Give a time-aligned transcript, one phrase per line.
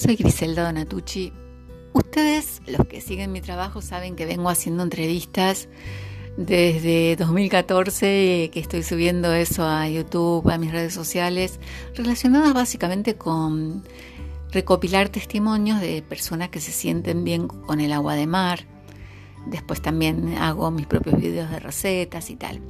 [0.00, 1.30] Soy Griselda Donatucci.
[1.92, 5.68] Ustedes, los que siguen mi trabajo, saben que vengo haciendo entrevistas
[6.38, 11.60] desde 2014, que estoy subiendo eso a YouTube, a mis redes sociales,
[11.94, 13.84] relacionadas básicamente con
[14.50, 18.60] recopilar testimonios de personas que se sienten bien con el agua de mar.
[19.48, 22.62] Después también hago mis propios videos de recetas y tal.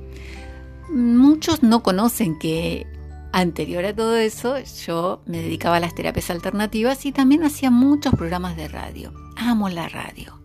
[0.89, 2.89] Muchos no conocen que
[3.33, 8.15] Anterior a todo eso, yo me dedicaba a las terapias alternativas y también hacía muchos
[8.15, 9.13] programas de radio.
[9.37, 10.41] Amo la radio.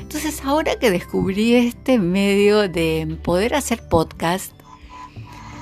[0.00, 4.52] Entonces ahora que descubrí este medio de poder hacer podcast,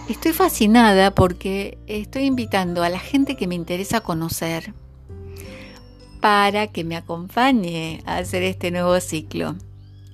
[0.08, 4.74] estoy fascinada porque estoy invitando a la gente que me interesa conocer
[6.20, 9.56] para que me acompañe a hacer este nuevo ciclo.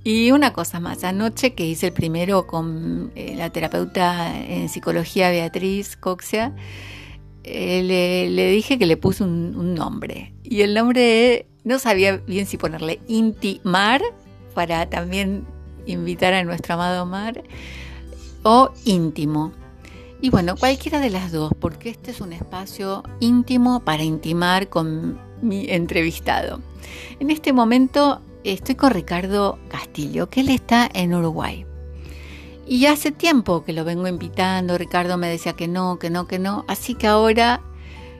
[0.04, 5.30] Y una cosa más, anoche que hice el primero con eh, la terapeuta en psicología
[5.30, 6.52] Beatriz Coxia,
[7.44, 10.34] eh, le, dije que le puse un, nombre.
[10.42, 14.02] Y el nombre no sabía bien si ponerle Intimar,
[14.54, 15.46] para también
[15.86, 17.42] invitar a nuestro amado mar,
[18.42, 19.52] o íntimo.
[20.20, 25.18] Y bueno, cualquiera de las dos, porque este es un espacio íntimo para intimar con
[25.40, 26.60] mi entrevistado.
[27.18, 31.66] En este momento estoy con Ricardo Castillo, que él está en Uruguay.
[32.66, 36.38] Y hace tiempo que lo vengo invitando, Ricardo me decía que no, que no, que
[36.38, 37.60] no, así que ahora,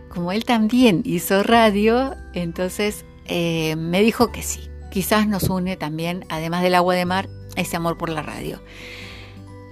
[0.08, 6.24] como él también hizo radio, entonces eh, me dijo que sí, quizás nos une también,
[6.28, 8.60] además del agua de mar, ese amor por la radio.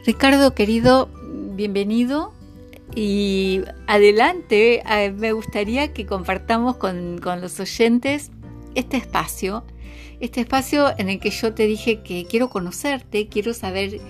[0.07, 1.11] Ricardo, querido,
[1.55, 2.33] bienvenido
[2.95, 8.31] y adelante, eh, me gustaría que compartamos con, con los oyentes
[8.75, 9.65] este espacio
[10.21, 14.01] este espacio en el que yo te dije que quiero conocerte, quiero saber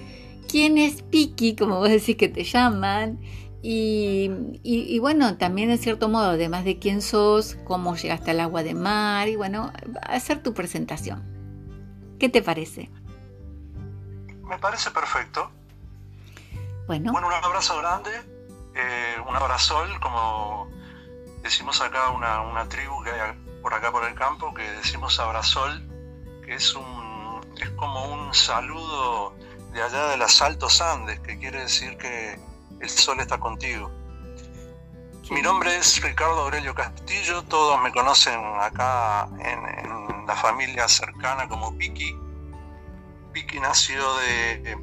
[0.48, 3.20] quién es Piki, como vos decís que te llaman,
[3.62, 8.74] y, bueno, también en cierto modo, además de quién sos, cómo llegaste al agua de
[8.74, 11.22] mar, y bueno, hacer tu presentación.
[12.18, 12.90] ¿Qué te parece?
[14.42, 15.50] Me parece perfecto.
[16.86, 17.12] Bueno.
[17.12, 18.10] Bueno, un abrazo grande,
[18.74, 20.68] eh, un abrazol, como
[21.42, 25.86] decimos acá, una, una tribu que hay por acá por el campo, que decimos abrazol
[26.50, 29.34] es, un, es como un saludo
[29.72, 32.38] de allá de los altos Andes, que quiere decir que
[32.80, 33.90] el sol está contigo.
[35.30, 41.76] Mi nombre es Ricardo Aurelio Castillo, todos me conocen acá en, la familia cercana como
[41.76, 42.16] Piki.
[43.32, 44.76] Piki nació de,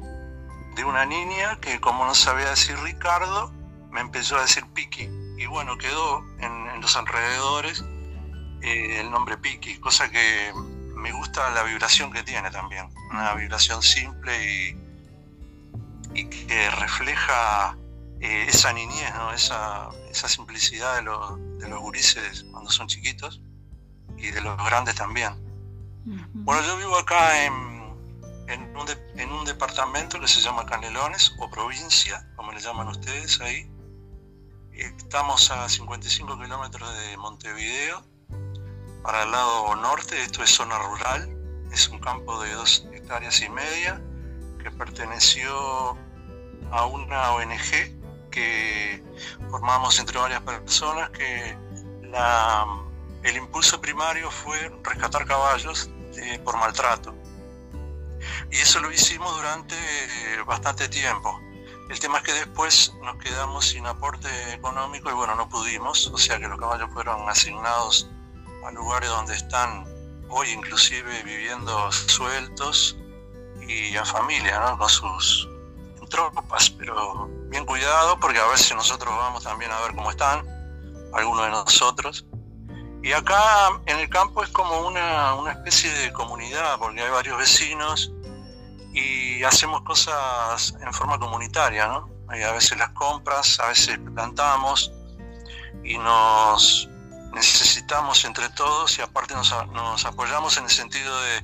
[0.74, 3.50] de, una niña que como no sabía decir Ricardo,
[3.90, 5.08] me empezó a decir Piki.
[5.38, 7.84] Y bueno, quedó en, los alrededores
[8.62, 10.52] eh, el nombre Piki, cosa que
[10.98, 14.88] me gusta la vibración que tiene también, una vibración simple y,
[16.24, 17.76] que refleja
[18.20, 19.90] eh, esa niñez, esa,
[20.28, 23.40] simplicidad de, los gurises cuando son chiquitos
[24.16, 25.34] y de los grandes también.
[26.04, 32.50] Bueno, yo vivo acá en, un un departamento que se llama Canelones o provincia, como
[32.52, 33.70] le llaman ustedes ahí.
[34.72, 38.02] Estamos a 55 kilómetros de Montevideo
[39.02, 41.28] para el lado norte, esto es zona rural,
[41.72, 44.00] es un campo de dos hectáreas y media
[44.62, 45.96] que perteneció
[46.70, 49.02] a una ONG que
[49.50, 51.56] formamos entre varias personas que
[53.22, 57.14] el impulso primario fue rescatar caballos eh, por maltrato.
[58.50, 59.76] Y eso lo hicimos durante
[60.46, 61.40] bastante tiempo.
[61.88, 66.18] El tema es que después nos quedamos sin aporte económico y bueno, no pudimos, o
[66.18, 68.10] sea que los caballos fueron asignados
[68.64, 69.84] a lugares donde están
[70.28, 72.96] hoy inclusive viviendo sueltos
[73.66, 74.78] y en familia, ¿no?
[74.78, 75.48] con sus
[76.08, 80.42] tropas, pero bien cuidado porque a veces nosotros vamos también a ver cómo están,
[81.12, 82.24] algunos de nosotros.
[83.02, 87.38] Y acá en el campo es como una, una especie de comunidad porque hay varios
[87.38, 88.12] vecinos
[88.92, 92.08] y hacemos cosas en forma comunitaria, ¿no?
[92.28, 94.92] Hay a veces las compras, a veces plantamos
[95.84, 96.88] y nos,
[97.38, 101.42] necesitamos entre todos y aparte nos, apoyamos en el sentido de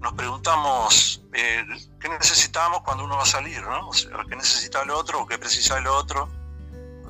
[0.00, 1.64] nos preguntamos eh,
[2.00, 3.88] qué necesitamos cuando uno va a salir, ¿no?
[3.88, 6.28] O sea, qué necesita el otro o qué precisa el otro,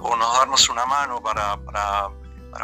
[0.01, 2.11] o nos darnos una mano para, para,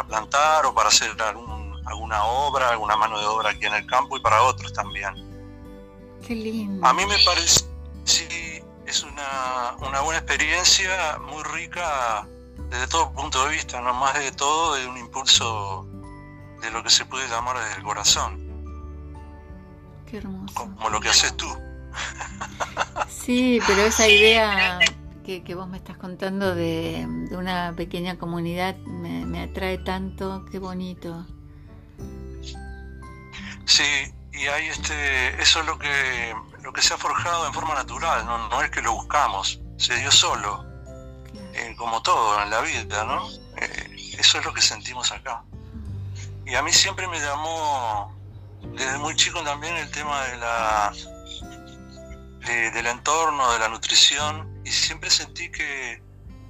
[0.09, 4.21] plantar o para hacer alguna obra, alguna mano de obra aquí en el campo y
[4.21, 5.15] para otros también.
[6.27, 6.87] Qué lindo.
[6.87, 7.67] A mí me parece,
[8.05, 12.27] sí, es una, una buena experiencia, muy rica
[12.75, 15.87] desde todo punto de vista, no más de todo de un impulso
[16.61, 18.37] de lo que se puede llamar desde el corazón.
[20.11, 20.55] Qué hermoso.
[20.55, 21.47] Como lo que haces tú.
[23.09, 24.81] Sí, pero esa idea
[25.25, 31.25] que, vos me estás contando de, una pequeña comunidad me, atrae tanto, qué bonito.
[33.67, 33.85] Sí,
[34.33, 38.27] y hay este, eso es lo que, lo que se ha forjado en forma natural,
[38.27, 40.74] no, no es que lo buscamos, se dio solo,
[41.55, 43.29] eh, como todo en la vida, ¿no?
[43.57, 45.43] Eh, eso es lo que sentimos acá.
[46.47, 48.15] Y a mí siempre me llamó,
[48.75, 50.93] desde muy chico también, el tema de la,
[52.75, 56.03] del entorno, de la nutrición, y siempre sentí que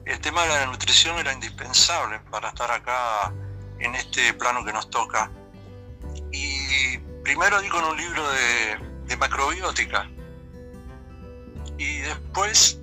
[0.06, 3.32] el tema de la nutrición era indispensable para estar acá
[3.78, 5.30] en este plano que nos toca.
[6.32, 10.10] Y primero di con un libro de, macrobiótica
[11.78, 12.80] y después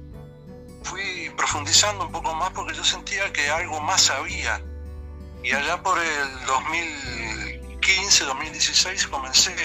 [0.83, 4.61] fui profundizando un poco más porque yo sentía que algo más había.
[5.43, 9.55] Y allá por el 2015, 2016 comencé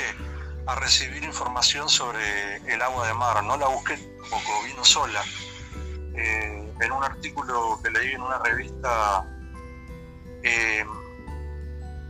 [0.66, 3.42] a recibir información sobre el agua de mar.
[3.44, 3.96] No la busqué
[4.30, 5.22] poco, vino sola.
[6.14, 9.24] Eh, en un artículo que leí en una revista
[10.42, 10.84] eh,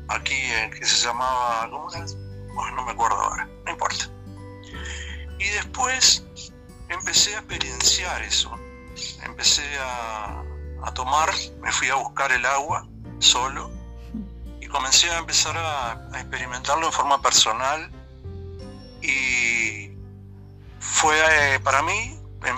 [0.09, 2.05] aquí eh, que se llamaba, ¿cómo era?
[2.75, 4.09] No me acuerdo ahora, no importa.
[5.39, 6.25] Y después
[6.89, 8.51] empecé a experienciar eso.
[9.25, 10.43] Empecé a,
[10.83, 12.89] a tomar, me fui a buscar el agua
[13.19, 13.71] solo
[14.61, 17.91] y comencé a empezar a, experimentarlo en forma personal
[19.03, 19.91] y
[20.81, 22.57] fue eh, para mí en,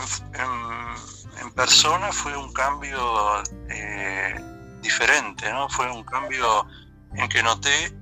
[1.40, 4.34] en, persona fue un cambio eh,
[4.80, 5.68] diferente, ¿no?
[5.68, 6.66] Fue un cambio
[7.14, 7.92] en que noté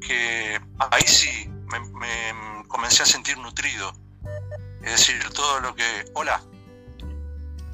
[0.00, 3.92] que ahí sí me, comencé a sentir nutrido.
[4.82, 6.04] Es decir, todo lo que...
[6.14, 6.40] Hola.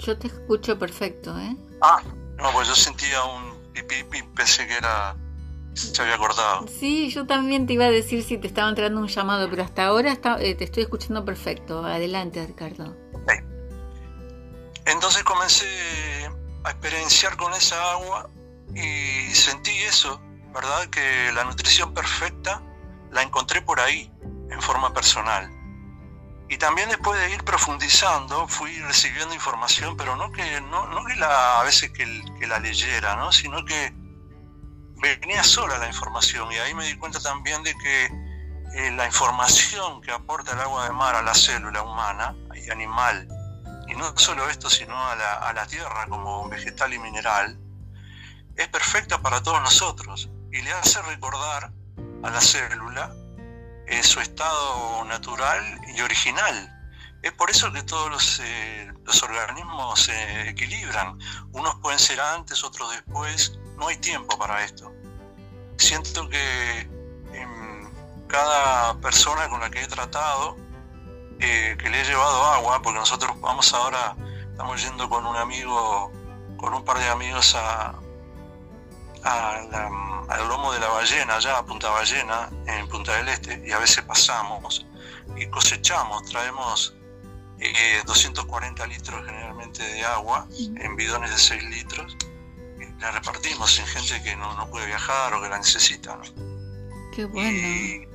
[0.01, 1.57] Yo te escucho perfecto, ¿eh?
[1.83, 2.03] Ah,
[2.37, 5.17] no, pues yo sentía un pipí y pensé que era...
[5.75, 6.67] Se había cortado.
[6.67, 9.87] Sí, yo también te iba a decir si te estaba entrando un llamado, pero hasta
[9.87, 11.85] ahora eh, te estoy escuchando perfecto.
[11.85, 12.97] Adelante, Ricardo.
[14.87, 15.67] Entonces comencé
[16.65, 18.29] a experienciar con esa agua
[18.75, 20.21] y sentí eso,
[20.53, 20.89] ¿verdad?
[20.89, 22.61] Que la nutrición perfecta
[23.13, 24.13] la encontré por ahí,
[24.51, 25.49] en forma personal.
[26.51, 31.15] Y también después de ir profundizando, fui recibiendo información, pero no que, no, no que
[31.15, 32.05] la, a veces que,
[32.45, 33.31] la leyera, ¿no?
[33.31, 33.95] sino que
[34.97, 36.51] venía sola la información.
[36.51, 38.05] Y ahí me di cuenta también de que
[38.75, 43.29] eh, la información que aporta el agua de mar a la célula humana y animal,
[43.87, 47.61] y no solo esto, sino a la, a la tierra como vegetal y mineral,
[48.57, 51.73] es perfecta para todos nosotros y le hace recordar
[52.25, 53.15] a la célula
[53.91, 55.63] eh, su estado natural
[55.95, 56.77] y original.
[57.23, 61.19] Es por eso que todos los, eh, los organismos se equilibran.
[61.53, 63.59] Unos pueden ser antes, otros después.
[63.77, 64.93] No hay tiempo para esto.
[65.77, 66.81] Siento que
[67.33, 67.91] en
[68.29, 70.57] cada persona con la que he tratado,
[71.41, 74.15] eh, que le he llevado agua, porque nosotros vamos ahora,
[74.53, 76.13] estamos yendo con un amigo,
[76.57, 77.99] con un par de amigos a,
[79.25, 83.79] al lomo de la ballena, allá a Punta Ballena, en Punta del Este, y a
[83.79, 84.87] veces pasamos
[85.37, 86.95] y cosechamos, traemos
[88.07, 90.47] 240 eh, litros generalmente de agua
[90.77, 92.17] en bidones de 6 litros
[92.79, 96.19] y la repartimos en gente que no, puede viajar o que la necesita.
[97.15, 98.07] Qué bueno.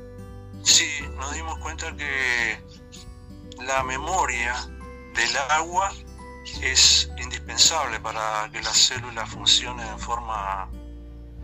[0.63, 0.87] sí,
[1.17, 2.59] nos dimos cuenta que
[3.59, 4.55] la memoria
[5.13, 5.91] del agua
[6.61, 10.69] es indispensable para que las células funcionen en forma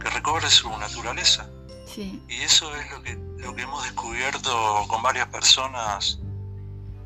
[0.02, 1.50] que recobre su naturaleza.
[1.98, 6.20] Y eso es lo que, lo que hemos descubierto con varias personas,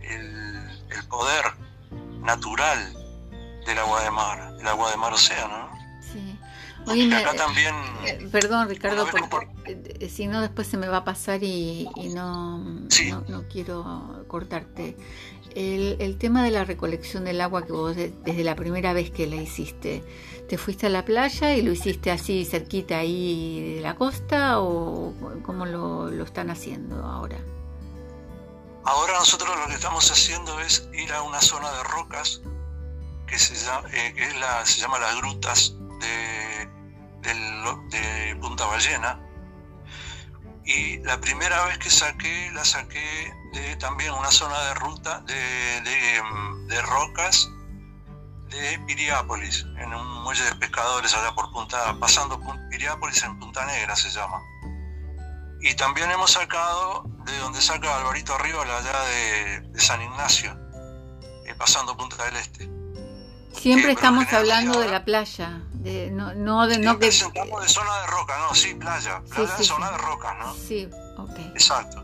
[0.02, 1.44] el, el poder
[2.22, 2.94] natural
[3.66, 5.70] del agua de mar, el agua de mar océano.
[6.88, 7.76] Acá también...
[8.06, 9.50] Eh, perdón, Ricardo, porque
[10.00, 14.96] eh, si no después se me va a pasar y, no, no, quiero cortarte.
[15.56, 19.26] El, el, tema de la recolección del agua que vos desde la primera vez que
[19.26, 20.04] la hiciste,
[20.48, 25.12] ¿Te fuiste a la playa y lo hiciste así cerquita ahí de la costa o
[25.44, 27.38] cómo lo, están haciendo ahora?
[28.84, 32.42] Ahora nosotros lo que estamos haciendo es ir a una zona de rocas
[33.26, 36.65] que se llama, eh, es la, se llama las grutas de,
[37.34, 39.20] de, Punta Ballena.
[40.66, 45.82] Y la primera vez que saqué, la saqué de también una zona de ruta de,
[46.68, 47.50] de rocas
[48.50, 52.40] de Piriápolis, en un muelle de pescadores allá por Punta, pasando
[52.70, 54.42] Piriápolis en Punta Negra se llama.
[55.62, 59.00] Y también hemos sacado de donde saca Alvarito Arriba, allá
[59.72, 60.56] de, San Ignacio,
[61.46, 62.70] eh, pasando Punta del Este.
[63.54, 67.06] Siempre eh, estamos hablando de la playa, de, no, no de no que...
[67.06, 70.54] de zona de roca, no, sí, playa, playa de zona de roca, ¿no?
[70.56, 71.38] Sí, ok.
[71.54, 72.04] Exacto.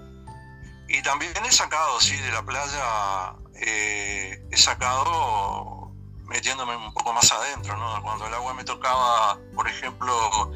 [0.87, 5.91] Y también he sacado, sí, de la playa, eh, he sacado
[6.27, 8.03] metiéndome un poco más adentro, ¿no?
[8.03, 10.51] Cuando el agua me tocaba, por ejemplo,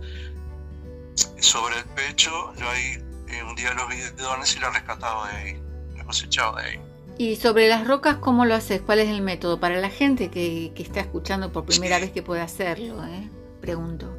[1.39, 5.63] sobre el pecho, yo ahí eh, un día los bidones y la rescataba de ahí,
[5.95, 6.84] la cosechaba de ahí.
[7.17, 8.81] Y sobre las rocas, ¿cómo lo haces?
[8.81, 9.59] ¿Cuál es el método?
[9.59, 13.29] Para la gente que, está escuchando por primera vez que puede hacerlo, ¿eh?
[13.61, 14.13] pregunto.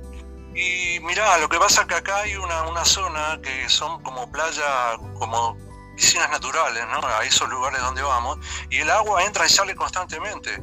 [0.54, 4.30] Y mirá, lo que pasa es que acá hay una, una zona que son como
[4.32, 5.58] playa, como
[5.94, 7.06] piscinas naturales, ¿no?
[7.06, 8.38] A esos lugares donde vamos,
[8.70, 10.62] y el agua entra y sale constantemente.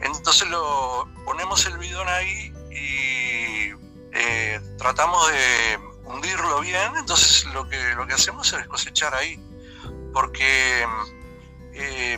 [0.00, 3.72] Entonces lo ponemos el bidón ahí y
[4.12, 9.38] eh, tratamos de hundirlo bien, entonces lo que, lo que hacemos es cosechar ahí,
[10.14, 10.86] porque
[11.74, 12.16] eh,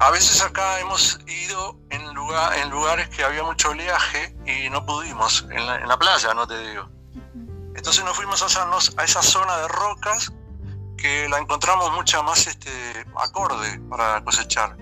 [0.00, 4.84] a veces acá hemos ido en, lugar, en lugares que había mucho oleaje y no
[4.84, 6.88] pudimos, en la, playa, no te digo.
[7.76, 10.32] Entonces nos fuimos a esa, a esa zona de rocas
[10.96, 12.70] que la encontramos mucha más este,
[13.16, 14.76] acorde para cosechar.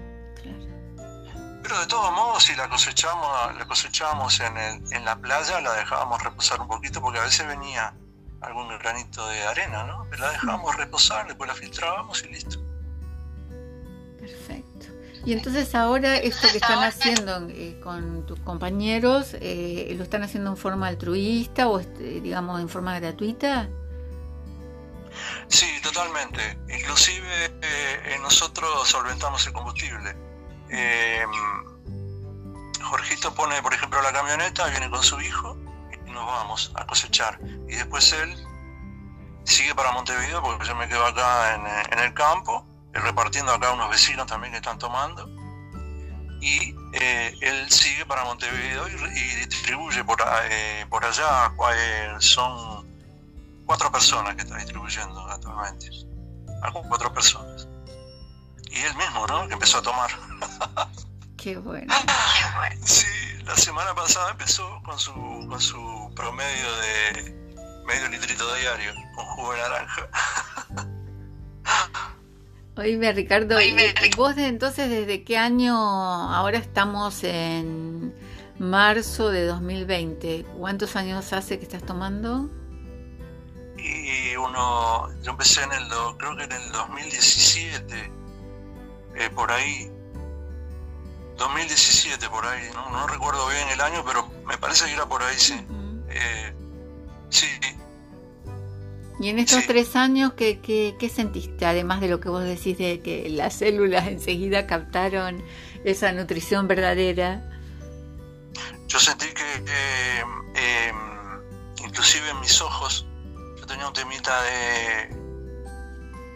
[1.63, 6.23] Pero de todos modos, si la cosechamos, la cosechamos en, en la playa, la dejábamos
[6.23, 7.95] reposar un poquito porque a veces venía
[8.43, 10.07] algún granito de arena, ¿no?
[10.19, 12.59] la dejábamos reposar, después la filtrábamos y listo.
[14.19, 14.87] Perfecto.
[15.25, 20.51] Y entonces ahora esto que están haciendo eh, con tus compañeros, eh, ¿lo están haciendo
[20.51, 23.69] en forma altruista o este, digamos en forma gratuita?
[25.47, 26.59] Sí, totalmente.
[26.69, 30.17] Inclusive eh, nosotros solventamos el combustible.
[32.83, 35.57] Jorgito pone, por ejemplo, la camioneta, viene con su hijo
[36.13, 37.39] nos vamos a cosechar.
[37.69, 38.37] Y después él
[39.45, 41.55] sigue para Montevideo porque yo me quedo acá
[41.91, 42.67] en el campo
[43.01, 45.29] repartiendo acá unos vecinos también que están tomando.
[46.41, 50.19] Y eh, él sigue para Montevideo y, distribuye por,
[50.51, 51.53] eh, por allá.
[51.75, 52.87] Eh, son
[53.65, 55.89] cuatro personas que está distribuyendo actualmente.
[56.89, 57.69] cuatro personas.
[58.71, 59.47] Y él mismo, ¿no?
[59.47, 60.11] Que empezó a tomar.
[61.37, 61.93] Qué bueno.
[62.85, 63.07] Sí,
[63.45, 65.13] la semana pasada empezó con su,
[65.49, 65.79] con su
[66.15, 67.35] promedio de
[67.87, 70.09] medio litrito diario, con jugo de naranja.
[72.77, 75.77] Oíme, Ricardo, Oíme, ¿vos de entonces desde qué año?
[75.77, 78.15] Ahora estamos en
[78.59, 80.47] marzo de 2020.
[80.59, 82.49] ¿Cuántos años hace que estás tomando?
[83.77, 85.89] Y uno, yo empecé en el,
[86.19, 88.13] creo que en el 2017,
[89.17, 89.91] eh, por ahí.
[91.37, 92.91] 2017, por ahí, ¿no?
[92.91, 95.67] no recuerdo bien el año, pero me parece que era por ahí, sí.
[96.15, 96.55] Eh,
[97.31, 97.47] sí,
[99.23, 101.65] y en estos tres años, ¿qué, ¿qué, sentiste?
[101.65, 105.45] Además de lo que vos decís de que las células enseguida captaron
[105.85, 107.41] esa nutrición verdadera.
[108.89, 110.21] Yo sentí que,
[110.57, 110.97] em,
[111.85, 113.07] inclusive en mis ojos,
[113.61, 115.09] yo tenía un temita de,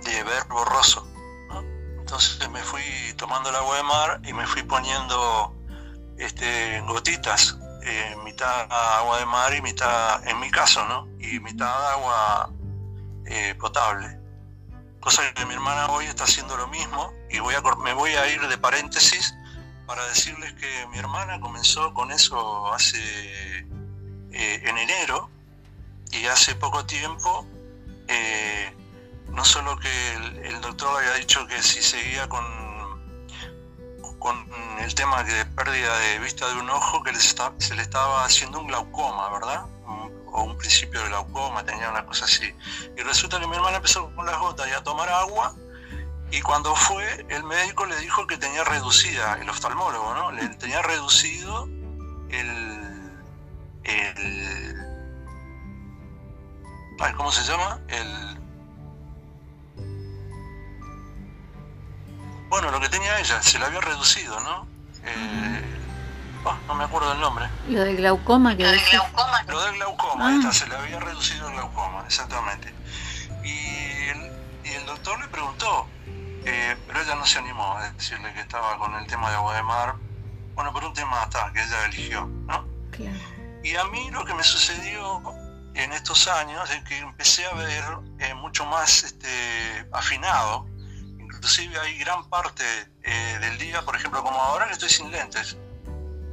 [0.05, 1.05] de ver borroso.
[1.99, 2.85] Entonces me fui
[3.17, 5.53] tomando el agua de mar y me fui poniendo
[6.19, 11.07] este, gotitas, eh, mitad agua de mar y mitad, en mi caso, ¿no?
[11.19, 12.51] Y mitad agua
[13.27, 14.19] eh, potable.
[15.01, 18.27] Cosa que mi hermana hoy está haciendo lo mismo y voy a, me voy a
[18.29, 19.35] ir de paréntesis
[19.87, 22.99] para decirles que mi hermana comenzó con eso hace
[24.33, 25.31] eh, en enero
[26.11, 27.47] y hace poco tiempo
[28.09, 28.75] eh,
[29.29, 30.13] no solo que
[30.45, 32.45] el, doctor había dicho que si seguía con,
[34.27, 34.45] con
[34.81, 38.59] el tema de pérdida de vista de un ojo que les se le estaba haciendo
[38.59, 39.67] un glaucoma, ¿verdad?
[40.33, 42.53] o un principio de glaucoma, tenía una cosa así.
[42.97, 45.55] Y resulta que mi hermana empezó con las gotas y a tomar agua
[46.33, 50.33] y cuando fue, el médico le dijo que tenía reducida, el oftalmólogo, ¿no?
[50.33, 51.69] Le tenía reducido
[52.31, 53.13] el...
[53.85, 54.75] el
[57.17, 57.81] ¿Cómo se llama?
[57.87, 58.46] El...
[62.49, 64.67] Bueno, lo que tenía ella, se le había reducido, ¿no?
[65.05, 65.77] Eh,
[66.69, 67.49] no me acuerdo del nombre.
[67.69, 69.43] Lo del glaucoma que Lo del glaucoma.
[69.49, 70.53] Lo del glaucoma, ah.
[70.53, 72.73] se le había reducido el glaucoma, exactamente.
[73.45, 75.89] Y el, doctor le preguntó,
[76.45, 79.57] eh, pero ella no se animó a decirle que estaba con el tema de agua
[79.57, 79.95] de mar.
[80.55, 82.65] Bueno, por un tema hasta que ella eligió, ¿no?
[83.63, 85.23] Y a mí lo que me sucedió
[85.75, 87.85] en estos años es que empecé a ver
[88.21, 90.67] eh, mucho más este, afinado.
[91.47, 92.65] Inclusive hay gran parte
[93.05, 95.57] eh, del día, por ejemplo, como ahora que estoy sin lentes,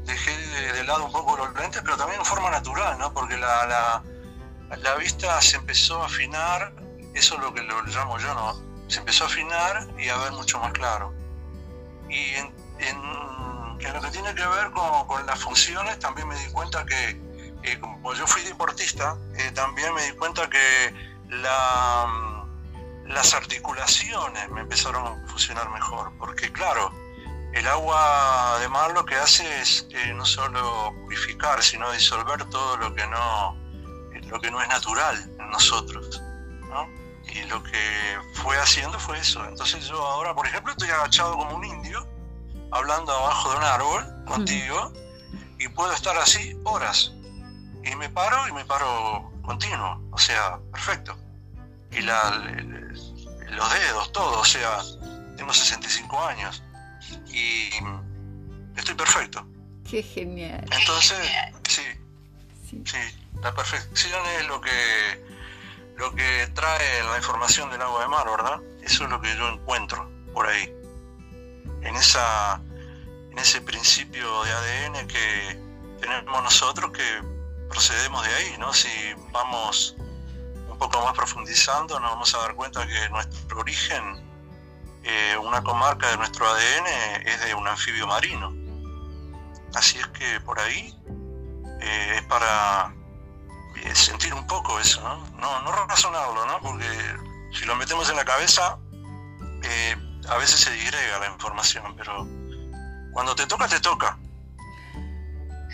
[0.06, 3.14] dejé de, lado un poco los lentes, pero también en forma natural, ¿no?
[3.14, 4.02] Porque la,
[4.76, 6.74] la, vista se empezó a afinar,
[7.14, 8.60] eso es lo que lo llamo yo, ¿no?
[8.88, 11.14] Se empezó a afinar y a ver mucho más claro.
[12.10, 12.52] Y en,
[13.94, 17.22] lo que tiene que ver con, las funciones, también me di cuenta que,
[17.62, 20.92] eh, como yo fui deportista, eh, también me di cuenta que
[21.30, 22.33] la,
[23.06, 26.92] las articulaciones me empezaron a funcionar mejor, porque claro,
[27.54, 32.94] el agua de lo que hace es eh, no solo purificar, sino disolver todo lo
[32.96, 33.56] que no,
[34.28, 36.22] lo que no es natural en nosotros.
[36.70, 36.88] ¿no?
[37.32, 39.46] Y lo que fue haciendo fue eso.
[39.46, 42.08] Entonces yo ahora, por ejemplo, estoy agachado como un indio,
[42.72, 44.92] hablando abajo de un árbol contigo,
[45.60, 47.14] y puedo estar así horas.
[47.84, 51.16] Y me paro y me paro continuo, o sea, perfecto.
[51.96, 52.32] Y la,
[53.50, 54.80] los dedos, todo, o sea,
[55.38, 56.64] tengo 65 años
[57.28, 57.70] y
[58.76, 59.46] estoy perfecto.
[59.90, 60.66] Qué genial.
[60.72, 61.18] Entonces,
[61.68, 61.82] sí,
[62.86, 62.98] sí,
[63.42, 65.34] la perfección es lo que
[65.98, 68.60] lo que trae la información del agua de mar, ¿verdad?
[68.82, 70.74] Eso es lo que yo encuentro por ahí.
[71.84, 72.60] En esa
[73.32, 75.60] en ese principio de ADN que
[76.02, 77.22] tenemos nosotros que
[77.70, 78.74] procedemos de ahí, ¿no?
[78.74, 78.90] Si
[79.32, 79.96] vamos
[80.90, 84.04] poco más profundizando, nos vamos a dar cuenta que nuestro origen,
[85.04, 86.88] eh, una comarca de nuestro ADN
[87.26, 88.54] es de un anfibio marino.
[89.74, 90.94] Así es que por ahí
[91.80, 92.94] eh, es para
[93.78, 95.26] eh, sentir un poco eso, ¿no?
[95.40, 95.62] ¿no?
[95.62, 96.60] No razonarlo, ¿no?
[96.62, 97.16] Porque
[97.54, 98.78] si lo metemos en la cabeza,
[100.30, 102.28] a veces se digrega la información, pero
[103.14, 104.18] cuando te toca, te toca.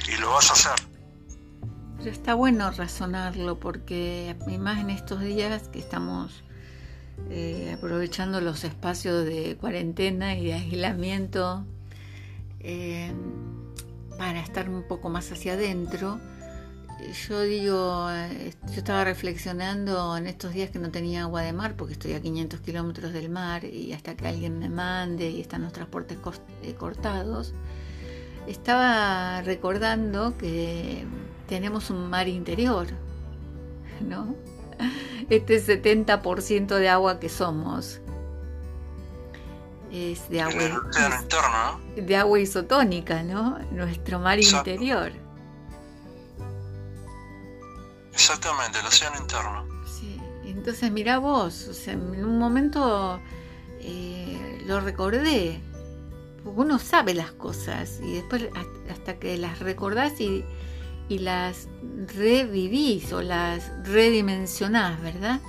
[0.05, 0.88] Y lo vas a hacer.
[1.99, 6.43] Pero está bueno razonarlo porque más en estos días que estamos
[7.29, 11.65] eh, aprovechando los espacios de cuarentena y de aislamiento
[12.61, 13.11] eh,
[14.17, 16.21] para estar un poco más hacia adentro,
[17.27, 21.75] yo digo, eh, yo estaba reflexionando en estos días que no tenía agua de mar
[21.75, 25.63] porque estoy a 500 kilómetros del mar y hasta que alguien me mande y están
[25.63, 26.17] los transportes
[26.77, 27.53] cortados,
[28.47, 31.05] estaba recordando que
[31.49, 32.87] tenemos un mar interior,
[33.99, 34.35] ¿no?
[35.29, 37.99] Este 70% de agua que somos
[39.91, 40.85] es de agua,
[41.95, 43.57] de agua isotónica, ¿no?
[43.71, 45.11] Nuestro mar interior.
[48.13, 49.65] Exactamente, el océano interno.
[49.85, 53.19] Sí, entonces mira vos, o sea, en un momento
[53.79, 55.59] eh, lo recordé,
[56.45, 58.49] uno sabe las cosas y después
[58.89, 60.45] hasta que las recordás y
[61.09, 61.67] y las
[62.15, 65.39] revivís o las redimensionás, ¿verdad?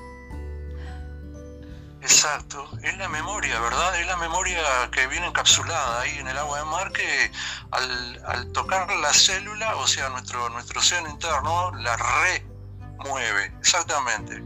[2.00, 4.00] Exacto, es la memoria, ¿verdad?
[4.00, 7.30] Es la memoria que viene encapsulada ahí en el agua de mar que
[7.72, 14.42] al, tocar la célula, o sea, nuestro, nuestro océano interno, la remueve, exactamente,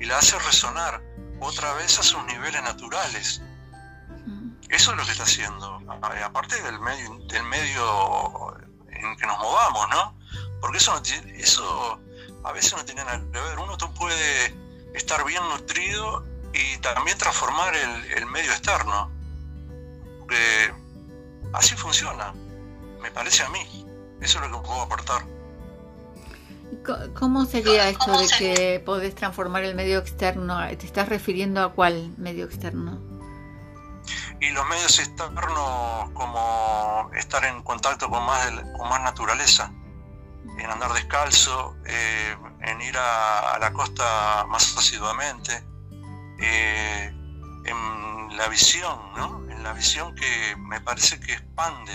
[0.00, 1.02] y la hace resonar
[1.40, 3.42] otra vez a sus niveles naturales.
[4.26, 4.52] Mm.
[4.70, 5.82] Eso es lo que está haciendo,
[6.24, 8.56] aparte del medio, del medio
[8.88, 10.23] en que nos movamos, ¿no?
[10.64, 10.98] Porque eso,
[11.36, 12.00] eso
[12.42, 13.58] a veces no tiene nada que ver.
[13.58, 14.54] Uno puede
[14.94, 16.24] estar bien nutrido
[16.54, 19.10] y también transformar el, medio externo.
[20.20, 20.72] Porque
[21.52, 22.32] así funciona,
[23.02, 23.86] me parece a mí.
[24.22, 25.26] Eso es lo que puedo aportar.
[27.12, 30.66] ¿Cómo sería esto de que podés transformar el medio externo?
[30.78, 33.02] ¿Te estás refiriendo a cuál medio externo?
[34.40, 39.70] Y los medios externos como estar en contacto con más, con más naturaleza
[40.58, 45.64] en andar descalzo, eh, en ir a, la costa más asiduamente,
[46.38, 47.12] eh,
[47.64, 49.50] en la visión, ¿no?
[49.50, 51.92] En la visión que me parece que expande,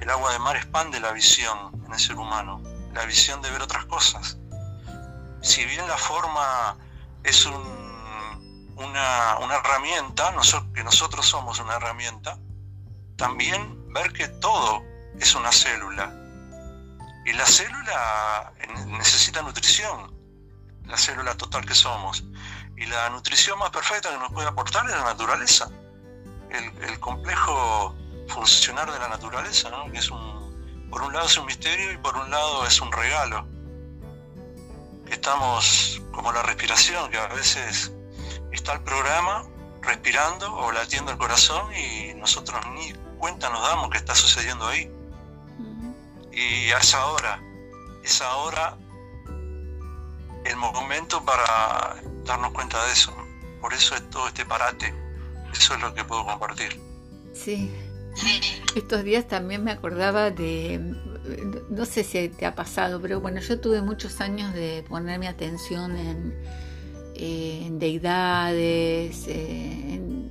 [0.00, 3.62] el agua de mar expande la visión en el ser humano, la visión de ver
[3.62, 4.38] otras cosas.
[5.42, 6.76] Si bien la forma
[7.24, 10.32] es una, una, herramienta,
[10.74, 12.38] que nosotros somos una herramienta,
[13.16, 14.82] también ver que todo
[15.18, 16.12] es una célula,
[17.24, 18.52] y la célula
[18.86, 20.14] necesita nutrición,
[20.86, 22.24] la célula total que somos.
[22.76, 25.70] Y la nutrición más perfecta que nos puede aportar es la naturaleza.
[26.50, 27.96] El, complejo
[28.28, 29.90] funcionar de la naturaleza, ¿no?
[29.90, 32.90] que es un, por un lado es un misterio y por un lado es un
[32.92, 33.46] regalo.
[35.10, 37.92] Estamos como la respiración, que a veces
[38.50, 39.44] está el programa
[39.80, 44.90] respirando o latiendo el corazón y nosotros ni cuenta nos damos que está sucediendo ahí.
[46.32, 47.40] Y a esa hora,
[48.02, 48.76] es ahora
[50.44, 53.14] el momento para darnos cuenta de eso.
[53.60, 54.92] Por eso es todo este parate.
[55.52, 56.80] Eso es lo que puedo compartir.
[57.34, 57.70] Sí.
[58.76, 60.78] Estos días también me acordaba de,
[61.70, 65.96] no sé si te ha pasado, pero bueno, yo tuve muchos años de ponerme atención
[65.96, 70.30] en, deidades, en,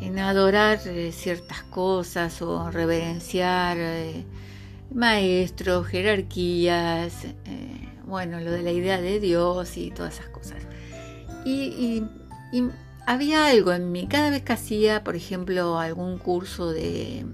[0.00, 3.78] en, adorar eh, ciertas cosas o reverenciar.
[4.92, 10.62] Maestros, jerarquías, eh, bueno, lo de la idea de Dios y todas esas cosas.
[11.44, 12.02] Y,
[13.06, 17.26] había algo en mí, cada vez que hacía, por ejemplo, algún curso de,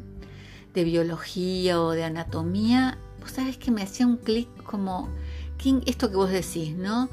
[0.75, 5.09] biología o de anatomía, vos sabés que me hacía un clic como,
[5.87, 7.09] esto que vos decís, ¿no?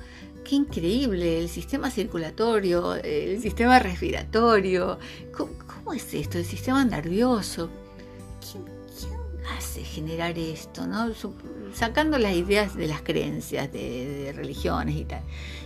[0.48, 4.98] qué increíble, el sistema circulatorio, el sistema respiratorio.
[5.36, 6.38] ¿Cómo, es esto?
[6.38, 7.70] El sistema nervioso.
[8.40, 8.77] ¿Quién,
[9.56, 10.88] hace generar esto?
[10.88, 11.12] ¿no?
[11.74, 15.22] Sacando las ideas de las creencias, de, religiones y tal.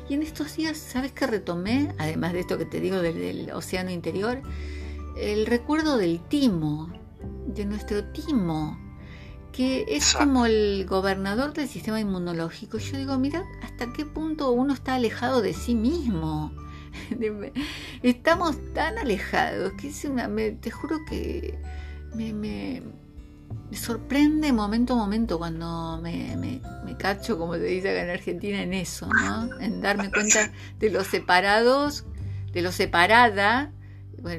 [0.10, 1.94] Y en estos días, ¿sabes qué retomé?
[1.98, 4.42] Además de esto que te digo del océano interior,
[5.18, 6.92] el recuerdo del timo,
[7.48, 8.78] de nuestro timo
[9.52, 12.78] que es como el gobernador del sistema inmunológico.
[12.78, 16.52] Yo digo, mira hasta qué punto uno está alejado de sí mismo.
[18.04, 21.60] Estamos tan alejados que es una, te juro que
[22.16, 22.82] me, me,
[23.72, 26.62] sorprende momento a momento cuando me, me,
[26.98, 29.60] cacho, como se dice acá en Argentina, en eso, ¿no?
[29.60, 32.06] En darme cuenta de los separados,
[32.54, 33.72] de lo separada,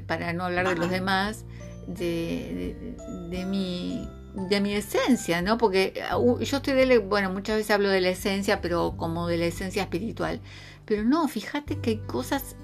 [0.06, 1.44] para no hablar de los demás,
[1.86, 2.94] de,
[3.30, 5.58] de mi de mi esencia, ¿no?
[5.58, 9.36] Porque uh, yo estoy de, bueno, muchas veces hablo de la esencia, pero como de
[9.36, 10.40] la esencia espiritual.
[10.86, 12.56] Pero no, fíjate que hay cosas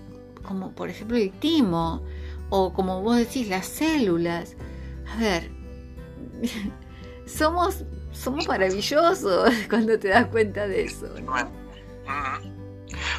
[0.43, 2.03] como por ejemplo el timo,
[2.49, 4.57] o como vos decís, las células.
[5.15, 5.51] A ver,
[7.27, 11.07] somos, somos maravillosos cuando te das cuenta de eso.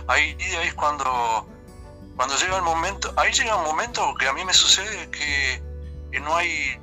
[0.07, 1.47] Ahí, es cuando,
[2.15, 5.61] cuando llega el momento, ahí llega un momento que a mí me sucede que
[6.19, 6.79] no hay,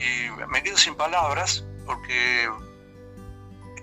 [0.49, 2.49] me quedo sin palabras porque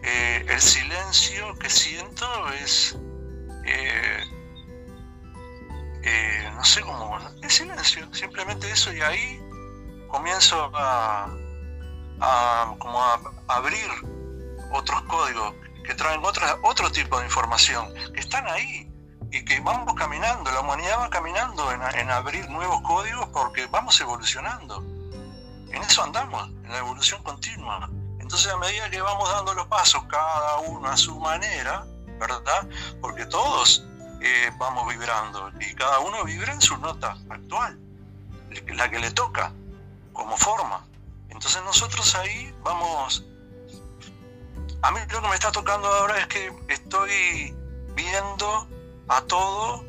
[0.03, 2.25] eh, el silencio que siento
[2.61, 2.97] es,
[3.65, 4.23] eh,
[6.03, 9.41] eh, no sé cómo, es silencio, simplemente eso y ahí
[10.09, 11.33] comienzo a,
[12.79, 13.89] como a abrir
[14.71, 15.53] otros códigos
[15.85, 18.89] que traen otra, otro tipo de información, que están ahí
[19.31, 24.83] y que vamos caminando, la humanidad va caminando en abrir nuevos códigos porque vamos evolucionando
[25.73, 27.89] en eso andamos, en la evolución continua.
[28.19, 31.83] Entonces a medida que vamos dando los pasos, cada uno a su manera,
[32.19, 32.67] ¿verdad?
[33.01, 33.83] Porque todos
[34.21, 37.79] eh, vamos vibrando y cada uno vibra en su nota actual,
[38.67, 39.51] la que le toca,
[40.13, 40.85] como forma.
[41.33, 43.25] Entonces nosotros ahí vamos...
[44.81, 47.55] A mí lo que me está tocando ahora es que estoy
[47.95, 48.67] viendo
[49.07, 49.85] a todo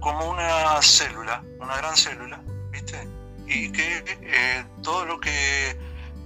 [0.00, 3.08] como una célula, una gran célula, ¿viste?
[3.46, 5.78] y que eh, todo lo que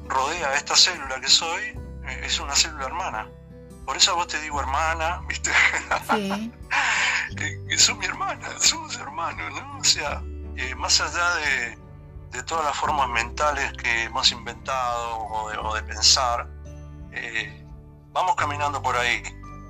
[0.06, 1.64] rodea a esta célula que soy
[2.06, 3.28] eh, es una célula hermana.
[3.84, 5.50] Por eso a vos te digo hermana, ¿viste?
[6.08, 6.52] Sí.
[7.36, 9.78] que, son mi hermana, somos hermanos, ¿no?
[9.78, 10.22] O sea,
[10.56, 11.78] eh, más allá de,
[12.32, 16.48] de, todas las formas mentales que hemos inventado o de, pensar,
[18.12, 19.22] vamos caminando por ahí.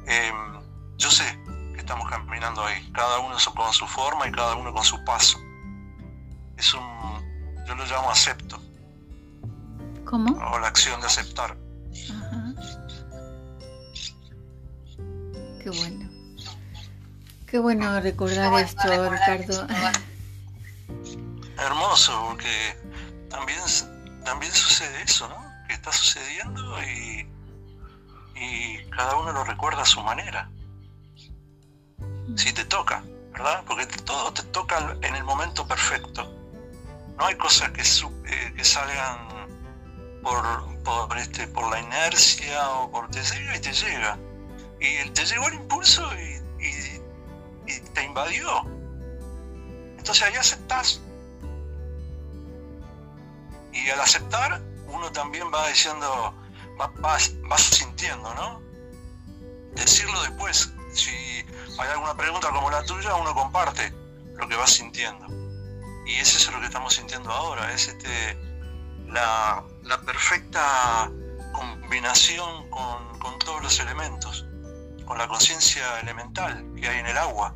[0.06, 0.60] Em,
[0.96, 1.24] yo sé
[1.74, 5.38] que estamos caminando ahí, cada uno con su forma y cada uno con su paso.
[6.56, 7.26] Es un
[7.66, 8.60] yo lo llamo acepto.
[10.04, 10.36] ¿Cómo?
[10.52, 11.56] O la acción de aceptar.
[12.10, 12.54] Ajá.
[15.62, 16.08] Qué bueno.
[17.46, 19.66] Qué bueno recordar esto, Ricardo.
[21.58, 22.76] Hermoso, porque
[23.30, 23.60] también,
[24.24, 25.36] también sucede eso, ¿no?
[25.66, 27.28] Que está sucediendo y,
[28.34, 30.50] y cada uno lo recuerda a su manera.
[32.36, 33.64] Si te toca, ¿verdad?
[33.66, 36.30] Porque todo te toca en el momento perfecto
[37.18, 39.28] no hay cosas que, eh, que salgan
[40.22, 44.18] por, por, este, por la inercia o por te llega y te llega.
[44.80, 46.36] Y te llegó el impulso y,
[47.94, 48.62] te invadió.
[49.98, 51.00] Entonces ahí aceptás.
[53.84, 56.34] Y al aceptar, uno también va diciendo,
[56.80, 58.60] va, va, sintiendo, ¿no?
[59.74, 60.72] Decirlo después.
[60.92, 63.92] Si hay alguna pregunta como la tuya, uno comparte
[64.34, 65.26] lo que va sintiendo.
[66.06, 68.38] Y eso es lo que estamos sintiendo ahora, es este,
[69.08, 69.64] la,
[70.04, 71.10] perfecta
[71.52, 74.44] combinación con, todos los elementos,
[75.04, 77.54] con la conciencia elemental que hay en el agua.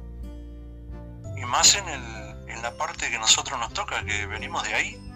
[1.37, 5.10] Y más en, el, en la parte que nosotros nos toca, que venimos de ahí.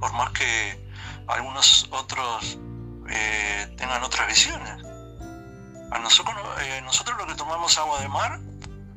[0.00, 0.90] Por más que
[1.28, 2.58] algunos otros
[3.08, 4.84] eh, tengan otras visiones.
[5.92, 8.40] A nosotros, eh, nosotros lo que tomamos agua de mar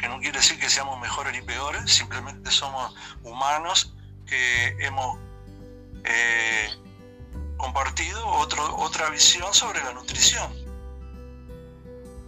[0.04, 3.94] que no quiere decir que seamos mejores ni peores, simplemente somos humanos
[4.26, 5.18] que hemos
[6.04, 6.70] eh,
[7.56, 10.52] compartido otro, otra visión sobre la nutrición.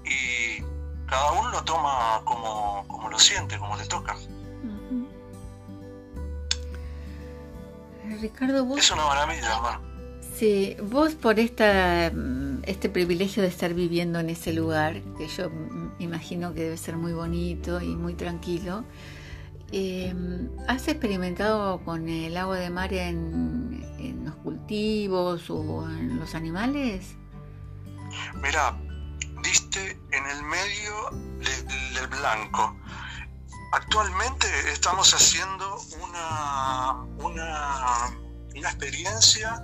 [0.06, 0.64] Y
[1.06, 4.16] cada uno lo toma como, como lo siente, como le toca.
[8.22, 8.80] Ricardo, vos...
[8.80, 9.96] Es una maravilla, hermano.
[10.38, 12.12] Sí, vos por esta,
[12.64, 15.50] este privilegio de estar viviendo en ese lugar, que yo
[15.98, 18.84] imagino que debe ser muy bonito y muy tranquilo.
[19.72, 27.16] Em, ¿Has experimentado con el agua de mar en, los cultivos o en los animales?
[28.42, 28.78] Mira,
[29.44, 32.78] diste en el medio del, blanco.
[33.76, 38.18] Actualmente estamos haciendo una, una,
[38.56, 39.62] una experiencia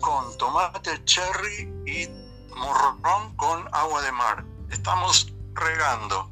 [0.00, 2.06] con tomate cherry y
[2.54, 4.44] morrón con agua de mar.
[4.70, 6.30] Estamos regando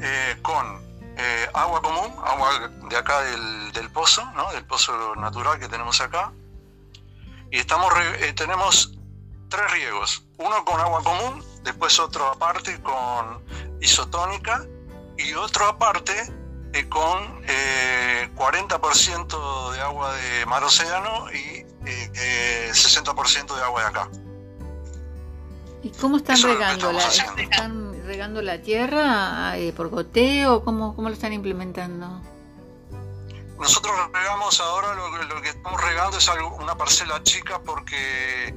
[0.00, 0.80] eh, con
[1.18, 4.50] eh, agua común, agua de acá del, pozo, ¿no?
[4.52, 6.32] del pozo natural que tenemos acá.
[7.50, 8.98] Y estamos eh, tenemos
[9.50, 13.44] tres riegos, uno con agua común, después otro aparte con
[13.82, 14.66] isotónica
[15.22, 16.12] y otro aparte
[16.88, 17.42] con
[18.36, 24.08] 40% de agua de mar océano y 60% de agua de acá.
[25.82, 26.92] ¿Y cómo están regando?
[26.92, 30.62] La, ¿Están regando la tierra eh, por goteo?
[30.64, 32.20] ¿Cómo, ¿Cómo lo están implementando?
[33.58, 38.54] Nosotros regamos ahora, lo, que estamos regando es una parcela chica porque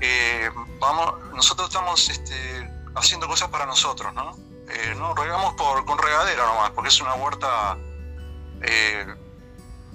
[0.00, 4.36] eh, vamos, nosotros estamos este, haciendo cosas para nosotros, ¿no?
[4.68, 7.76] Eh, no regamos por, con regadera nomás, porque es una huerta,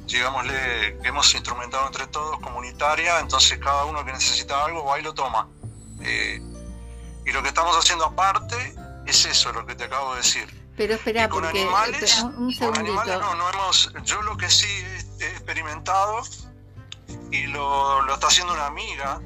[0.06, 5.04] digámosle, que hemos instrumentado entre todos, comunitaria, entonces cada uno que necesita algo va y
[5.04, 5.48] lo toma.
[7.26, 10.60] Y lo que estamos haciendo aparte es eso, lo que te acabo de decir.
[10.78, 14.68] Pero espera, con porque animales, un con animales no, no hemos, yo lo que sí
[15.20, 16.22] he, experimentado
[17.32, 19.20] y lo, lo, está haciendo una amiga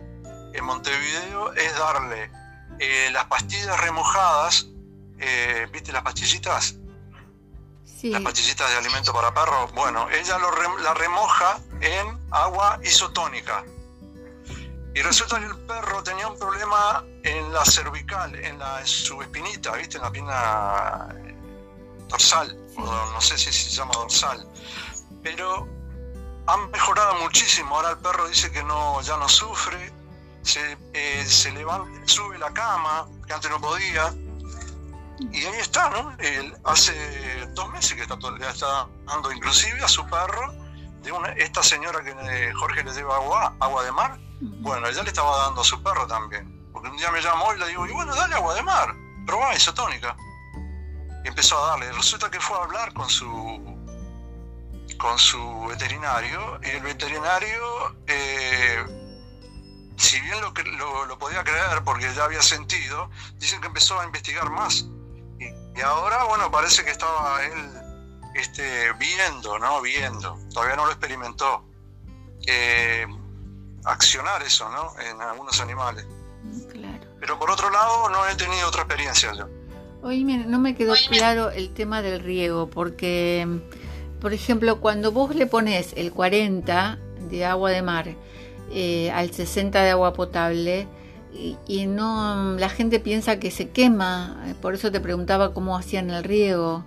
[0.53, 2.32] en Montevideo es darle
[2.79, 4.67] eh, las pastillas remojadas,
[5.23, 6.75] eh, ¿viste las pastillitas?
[7.86, 8.09] Sí.
[8.09, 9.71] Las pastillitas de alimento para perros.
[9.73, 13.63] Bueno, ella lo, la remoja en agua isotónica.
[14.95, 19.71] Y resulta que el perro tenía un problema en la cervical, en, la, su espinita,
[19.73, 19.97] ¿viste?
[19.97, 21.36] En la pierna eh,
[22.09, 24.47] dorsal, no sé si se llama dorsal.
[25.23, 25.67] Pero
[26.45, 27.75] han mejorado muchísimo.
[27.75, 29.91] Ahora el perro dice que no, ya no sufre,
[30.43, 34.13] se, eh, se levanta, sube la cama, que antes no podía.
[35.31, 36.15] Y ahí está, ¿no?
[36.65, 36.93] hace
[37.53, 38.17] dos meses que está,
[38.49, 40.53] está dando inclusive a su perro
[41.01, 45.03] de una, esta señora que eh, Jorge le lleva agua, agua de mar bueno, ella
[45.03, 46.69] le estaba dando a su perro también.
[46.71, 48.93] Porque un día me llamó y le digo, y bueno, dale agua de mar,
[49.25, 50.15] probá isotónica.
[51.23, 51.91] Y empezó a darle.
[51.93, 53.81] Resulta que fue a hablar con su
[54.97, 58.86] con su veterinario y el veterinario, eh,
[59.97, 64.05] si bien lo, lo, lo, podía creer porque ya había sentido, dicen que empezó a
[64.05, 64.86] investigar más.
[65.75, 67.53] Y, ahora, bueno, parece que estaba él
[68.36, 69.81] este, viendo, ¿no?
[69.81, 70.38] Viendo.
[70.53, 71.65] Todavía no lo experimentó.
[72.45, 73.05] Eh,
[73.86, 74.93] accionar eso, ¿no?
[74.99, 76.05] En algunos animales.
[76.71, 77.03] Claro.
[77.19, 79.47] Pero por otro lado, no he tenido otra experiencia yo.
[80.03, 83.47] Oye, no me quedó claro el tema del riego, porque,
[84.19, 88.15] por ejemplo, cuando vos le pones el 40 de agua de mar
[88.71, 90.88] eh, al 60 de agua potable,
[91.33, 96.23] y, no la gente piensa que se quema, por eso te preguntaba cómo hacían el
[96.23, 96.85] riego.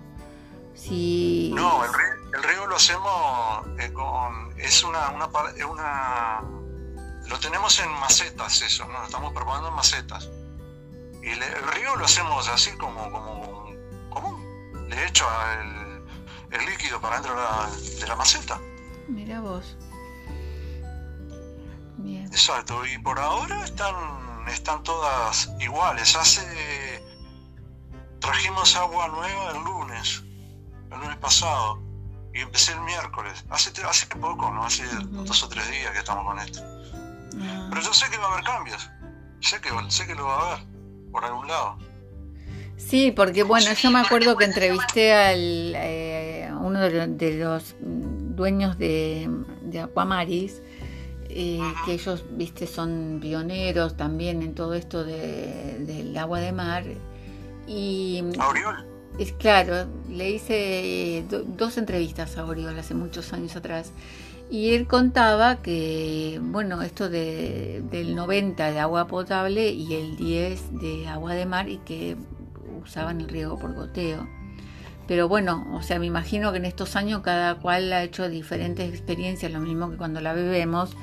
[0.75, 1.51] Si...
[1.55, 4.53] No, el riego, lo hacemos eh, con...
[4.59, 5.27] Es una, una,
[5.67, 6.43] una
[7.29, 8.99] lo tenemos en macetas eso, ¿no?
[8.99, 10.29] Lo estamos probando en macetas.
[11.21, 13.71] Y el río lo hacemos así como, como
[14.09, 14.89] común.
[14.89, 15.25] Le echo
[15.59, 18.59] el, el líquido para dentro de la, maceta.
[19.09, 19.75] Mira vos.
[21.97, 22.27] Bien.
[22.27, 23.93] Exacto, y por ahora están,
[24.53, 26.15] están todas iguales.
[26.15, 27.03] Hace.
[28.19, 30.23] Trajimos agua nueva el lunes,
[30.91, 31.79] el lunes pasado,
[32.33, 33.45] y empecé el miércoles.
[33.49, 34.65] Hace, hace poco, ¿no?
[34.65, 36.61] Hace dos o tres días que estamos con esto.
[37.69, 38.89] Pero yo sé que va a haber cambios.
[39.41, 40.67] Sé que, sé que lo va a haber,
[41.11, 41.77] por algún lado.
[42.77, 49.27] Sí, porque bueno, yo me acuerdo que entrevisté al eh, uno de los, dueños de,
[49.63, 50.61] de Aquamaris,
[51.39, 56.83] eh, que ellos, viste, son pioneros también en todo esto de, del agua de mar.
[57.67, 58.87] Y, Auriol.
[59.19, 63.91] Es claro, le hice dos entrevistas a Auriol hace muchos años atrás.
[64.49, 70.79] Y él contaba que, bueno, esto de, del 90 de agua potable y el 10
[70.79, 72.17] de agua de mar y que
[72.83, 74.27] usaban el riego por goteo.
[75.07, 78.89] Pero bueno, o sea, me imagino que en estos años cada cual ha hecho diferentes
[78.89, 80.95] experiencias, lo mismo que cuando la bebemos.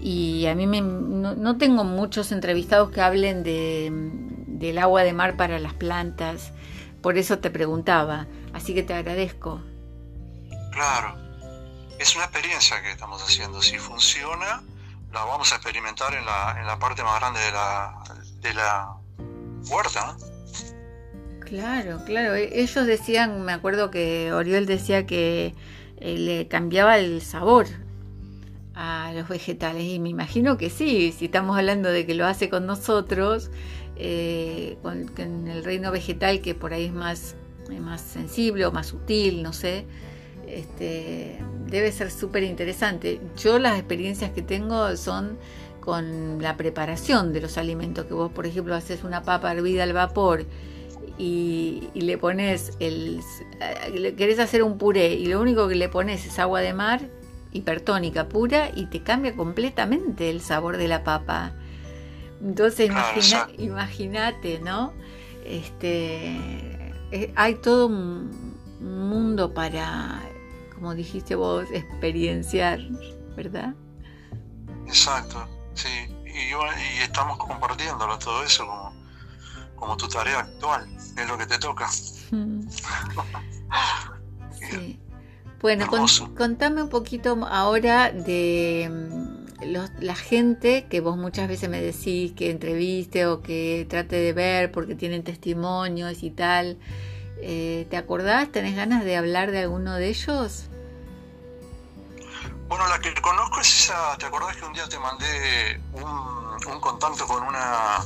[0.00, 5.36] Y a mí me, no, tengo muchos entrevistados que hablen de, del agua de mar
[5.36, 6.52] para las plantas,
[7.02, 9.60] por eso te preguntaba, así que te agradezco.
[10.72, 11.16] Claro,
[11.98, 13.62] es una experiencia que estamos haciendo.
[13.62, 14.62] Si funciona,
[15.12, 18.02] la vamos a experimentar en la, en la parte más grande de la,
[18.40, 18.96] de la
[19.68, 20.16] huerta.
[21.52, 22.34] Claro, claro.
[22.34, 25.52] E, ellos decían, me acuerdo que Oriol decía que
[26.00, 27.66] eh, le cambiaba el sabor
[28.74, 32.48] a los vegetales y me imagino que sí, si estamos hablando de que lo hace
[32.48, 33.50] con nosotros,
[33.96, 37.36] eh, con, el reino vegetal que por ahí es más,
[37.82, 39.84] más sensible o más sutil, no sé.
[40.46, 43.20] Este, debe ser súper interesante.
[43.36, 45.36] Yo las experiencias que tengo son
[45.80, 49.92] con la preparación de los alimentos, que vos por ejemplo haces una papa hervida al
[49.92, 50.46] vapor
[51.18, 53.20] y, le pones el...
[54.16, 57.00] querés hacer un puré y lo único que le pones es agua de mar
[57.52, 61.52] hipertónica pura y te cambia completamente el sabor de la papa.
[62.42, 62.90] Entonces
[63.58, 64.92] imagínate, ¿no?
[65.44, 66.36] Este,
[67.12, 68.30] eh, hay todo un
[68.80, 70.22] mundo para,
[70.74, 72.80] como dijiste vos, experienciar,
[73.36, 73.74] ¿verdad?
[74.86, 75.88] Exacto, sí.
[76.24, 78.81] Y, y estamos compartiéndolo todo eso como,
[79.82, 80.86] como tu tarea actual,
[81.18, 81.90] es lo que te toca.
[82.30, 82.68] Mm.
[84.70, 85.00] sí.
[85.60, 85.88] Bueno,
[86.36, 89.64] contame un poquito ahora de mm,
[89.98, 94.70] la gente que vos muchas veces me decís que entreviste o que trate de ver
[94.70, 96.78] porque tienen testimonios y tal.
[97.38, 98.52] Eh, ¿Te acordás?
[98.52, 100.66] ¿Tenés ganas de hablar de alguno de ellos?
[102.68, 104.16] Bueno, la que conozco es esa.
[104.16, 107.98] ¿Te acordás que un día te mandé un, contacto con una,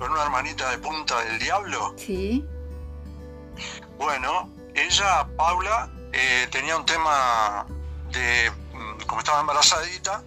[0.00, 1.94] con una hermanita de punta del diablo?
[1.98, 2.44] Sí.
[3.98, 7.66] Bueno, ella, Paula, eh, tenía un tema
[8.10, 10.22] de, mm, como estaba embarazadita,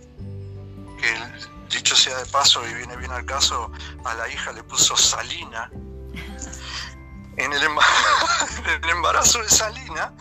[1.02, 3.72] que dicho sea de paso y viene bien al caso,
[4.06, 5.72] a la hija le puso Salina.
[7.36, 7.64] En el,
[8.92, 10.14] embarazo de Salina,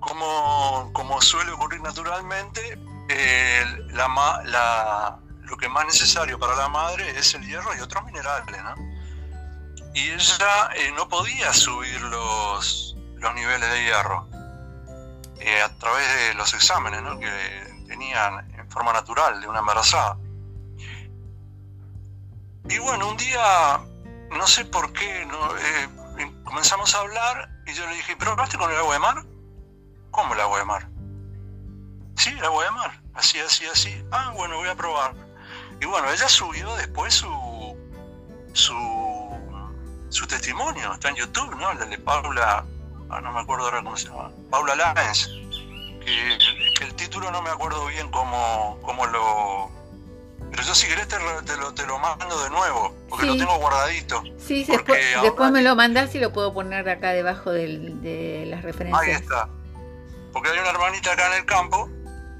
[0.00, 2.76] como, como suele ocurrir naturalmente,
[3.08, 5.20] eh, la,
[5.50, 8.74] lo que más necesario para la madre es el hierro y otros minerales, ¿no?
[9.92, 14.28] Y ella eh, no podía subir los, los niveles de hierro.
[15.40, 20.16] Eh, a través de los exámenes que tenían en forma natural de una embarazada.
[22.68, 23.80] Y bueno, un día,
[24.30, 28.70] no sé por qué, eh, comenzamos a hablar y yo le dije, ¿pero hablaste con
[28.70, 29.24] el agua de mar?
[30.12, 30.88] ¿Cómo el agua de mar?
[32.16, 34.04] Sí, el agua de mar, así, así, así.
[34.12, 35.29] Ah, bueno, voy a probar.
[35.80, 37.76] Y bueno, ella subió después su,
[38.52, 39.30] su,
[40.08, 41.70] su testimonio, está en YouTube, ¿no?
[41.72, 42.64] El de Paula
[43.10, 45.28] Ah, no me acuerdo ahora cómo se llama, Paula Lanz,
[46.04, 49.68] que, el título no me acuerdo bien cómo, cómo lo...
[50.50, 54.22] Pero yo si querés te, lo, te lo mando de nuevo, porque lo tengo guardadito.
[54.38, 59.02] Sí, después, me lo mandás y lo puedo poner acá debajo de las referencias.
[59.02, 59.48] Ahí está.
[60.32, 61.88] Porque hay una hermanita acá en el campo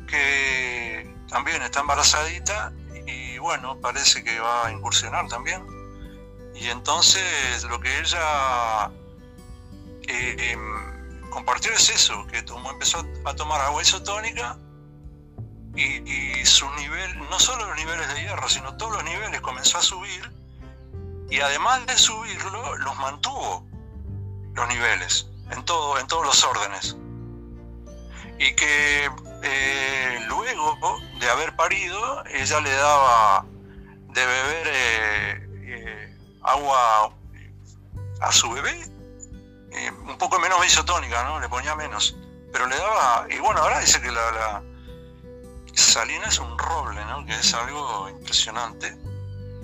[0.08, 2.72] que también está embarazadita
[3.40, 5.66] bueno, parece que va a incursionar también.
[6.54, 8.90] Y entonces lo que ella
[10.06, 10.56] eh,
[11.30, 14.58] compartió es eso, que tomó, empezó a tomar agua isotónica
[15.74, 19.82] y, su nivel, no solo los niveles de hierro, sino todos los niveles comenzó a
[19.82, 20.30] subir
[21.30, 23.66] y además de subirlo, los mantuvo
[24.54, 26.96] los niveles en, todo, en todos los órdenes.
[28.38, 29.08] Y que
[29.42, 33.44] eh, luego de haber parido, ella le daba
[34.08, 37.12] de beber eh, eh, agua
[38.20, 38.90] a su bebé
[40.06, 41.40] un poco menos isotónica, ¿no?
[41.40, 42.16] Le ponía menos.
[42.52, 44.62] Pero le daba, y bueno, ahora dice que la,
[45.74, 47.24] salina es un roble, ¿no?
[47.24, 48.96] Que es algo impresionante.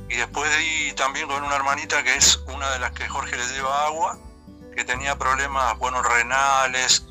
[0.09, 3.47] Y después di también con una hermanita que es una de las que Jorge le
[3.49, 4.19] lleva agua,
[4.75, 7.07] que tenía problemas, bueno, renales,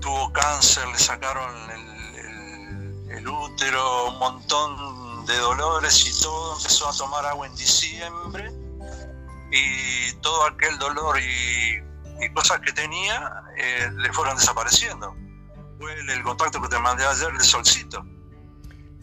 [0.00, 6.96] tuvo cáncer, le sacaron el, el útero, un montón de dolores y todo, empezó a
[6.96, 8.52] tomar agua en diciembre
[9.50, 11.86] y todo aquel dolor y
[12.20, 15.14] y cosas que tenía eh, le fueron desapareciendo.
[15.78, 18.04] Fue el, contacto que te mandé ayer de Solcito.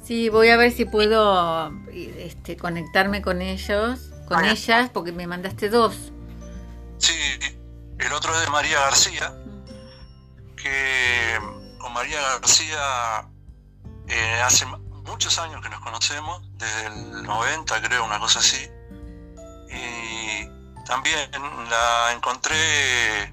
[0.03, 5.69] Sí, voy a ver si puedo este, conectarme con ellos, con ellas, porque me mandaste
[5.69, 6.11] dos.
[6.97, 7.13] Sí,
[7.99, 9.33] el otro es de María García,
[10.63, 11.39] que
[11.77, 13.27] con María García
[14.07, 18.69] eh, hace muchos años que nos conocemos, desde el 90 creo, una cosa así.
[19.69, 20.47] Y
[20.85, 21.29] también
[21.69, 23.23] la encontré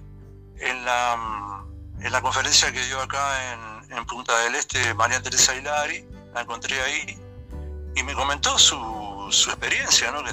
[0.57, 1.65] en la,
[2.01, 6.05] en la conferencia que dio acá en, en Punta del Este María Teresa Hilari,
[6.35, 7.19] la encontré ahí
[7.95, 10.25] y me comentó su, su experiencia, ¿no?
[10.25, 10.33] Que.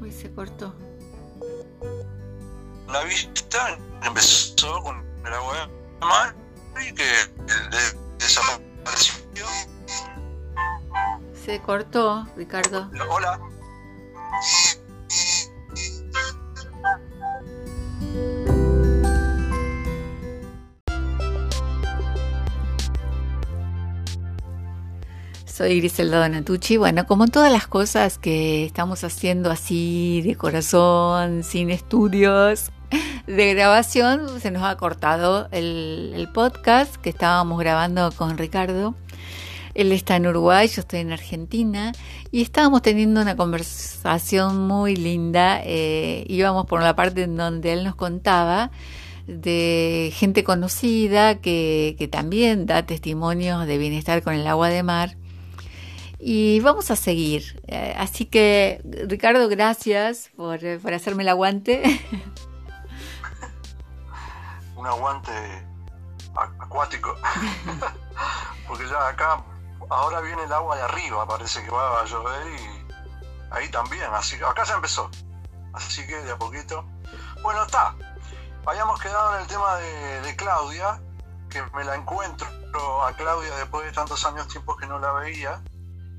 [0.00, 0.89] Uy, se cortó.
[2.92, 5.68] La vista empezó con el agua
[6.00, 6.34] de mar
[6.80, 7.04] y que
[8.18, 9.46] desapareció
[11.44, 12.90] se cortó, Ricardo.
[13.08, 13.40] Hola.
[25.46, 26.76] Soy Griselda Donatucci.
[26.76, 32.70] Bueno, como todas las cosas que estamos haciendo así de corazón, sin estudios
[33.26, 38.94] de grabación, se nos ha cortado el, el podcast que estábamos grabando con Ricardo.
[39.74, 41.92] Él está en Uruguay, yo estoy en Argentina
[42.32, 45.60] y estábamos teniendo una conversación muy linda.
[45.64, 48.70] Eh, íbamos por la parte en donde él nos contaba
[49.26, 55.16] de gente conocida que, que también da testimonios de bienestar con el agua de mar.
[56.18, 57.62] Y vamos a seguir.
[57.68, 61.82] Eh, así que, Ricardo, gracias por, por hacerme el aguante.
[64.80, 65.68] Un aguante
[66.34, 67.14] acuático.
[68.66, 69.44] Porque ya acá,
[69.90, 72.86] ahora viene el agua de arriba, parece que va a llover y
[73.50, 74.08] ahí también.
[74.14, 75.10] Así que acá ya empezó.
[75.74, 76.82] Así que de a poquito.
[77.42, 77.94] Bueno, está.
[78.64, 80.98] Habíamos quedado en el tema de, Claudia,
[81.50, 82.48] que me la encuentro
[83.04, 85.60] a Claudia después de tantos años, tiempos que no la veía,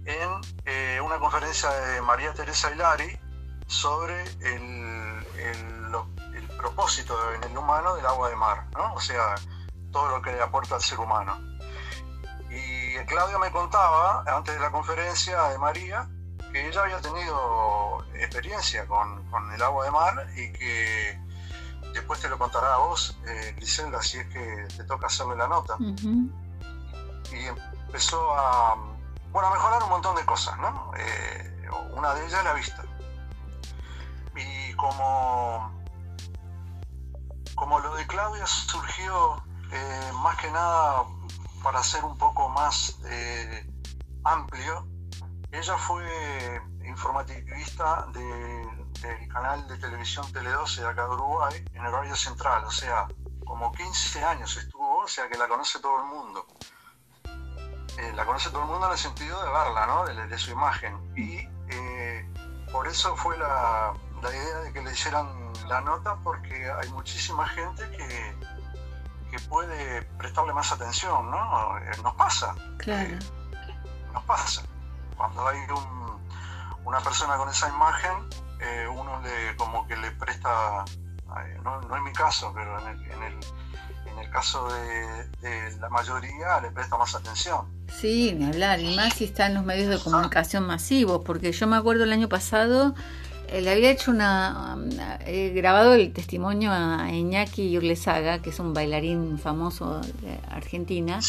[0.06, 0.30] en
[0.66, 3.18] eh, una conferencia de María Teresa Hilari
[3.66, 5.81] sobre el, el,
[6.62, 8.94] propósito en el humano del agua de mar, ¿no?
[8.94, 9.36] o sea,
[9.92, 11.38] todo lo que le aporta al ser humano.
[12.50, 16.08] Y Claudia me contaba, antes de la conferencia de María,
[16.52, 21.20] que ella había tenido experiencia con, con el agua de mar y que
[21.94, 25.48] después te lo contará a vos, eh, Griselda, si es que te toca hacerle la
[25.48, 25.78] nota.
[25.80, 27.46] Y
[27.88, 28.76] empezó a,
[29.32, 30.92] bueno, a mejorar un montón de cosas, ¿no?
[30.98, 32.84] Eh, una de ellas la vista.
[34.36, 35.81] Y como,
[37.62, 39.36] como lo de Claudia surgió
[39.72, 41.06] eh, más que nada
[41.62, 43.72] para ser un poco más eh,
[44.24, 44.88] amplio,
[45.52, 46.04] ella fue
[46.84, 48.68] informativista de
[49.02, 53.08] del canal de televisión Tele12 de acá de Uruguay, en el horario central, o sea,
[53.46, 56.48] como 15 años estuvo, o sea que la conoce todo el mundo.
[58.00, 60.06] Eh, la conoce todo el mundo en el sentido de verla, ¿no?
[60.06, 60.98] De, su imagen.
[61.16, 61.48] Y
[62.72, 63.94] por eso fue la,
[64.30, 65.28] idea de que le hicieran
[65.68, 68.36] la nota, porque hay muchísima gente que,
[69.32, 71.78] que puede prestarle más atención, ¿no?
[71.78, 72.56] Eh, nos pasa.
[72.78, 73.18] Claro.
[74.14, 74.64] nos pasa.
[75.16, 75.60] Cuando hay
[76.84, 78.12] una persona con esa imagen,
[78.60, 80.86] eh, uno le, como que le presta,
[81.64, 83.38] no, no en mi caso, pero en el, en el,
[84.12, 84.68] en el caso
[85.42, 87.66] de, la mayoría le presta más atención.
[87.88, 91.68] Sí, ni hablar, y más si está en los medios de comunicación masivos, porque yo
[91.68, 94.78] me acuerdo el año pasado, eh, le había hecho una,
[95.26, 101.20] he grabado el testimonio a Iñaki Urlesaga, que es un bailarín famoso de Argentina.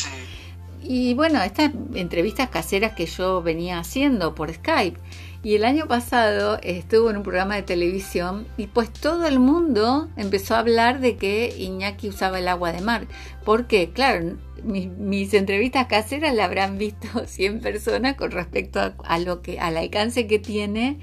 [0.82, 4.98] Y bueno, estas entrevistas caseras que yo venía haciendo por Skype.
[5.44, 10.08] Y el año pasado estuvo en un programa de televisión y pues todo el mundo
[10.16, 13.06] empezó a hablar de que Iñaki usaba el agua de mar.
[13.44, 19.58] Porque, claro, mis, entrevistas caseras la habrán visto 100 personas con respecto a, lo que,
[19.58, 21.00] al alcance que tiene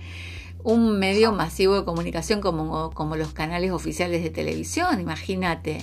[0.64, 5.82] un medio masivo de comunicación como, como los canales oficiales de televisión, imagínate.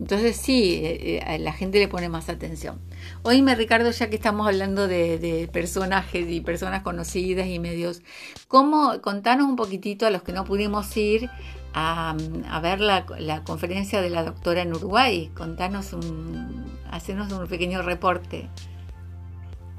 [0.00, 2.80] Entonces sí, eh, eh, la gente le pone más atención.
[3.22, 8.02] Oíme, Ricardo, ya que estamos hablando de, personajes y personas conocidas y medios,
[8.48, 11.30] ¿cómo contanos un poquitito a los que no pudimos ir
[11.74, 12.16] a,
[12.62, 13.06] ver la,
[13.44, 15.30] conferencia de la doctora en Uruguay?
[15.36, 18.48] Contanos un, hacernos un pequeño reporte.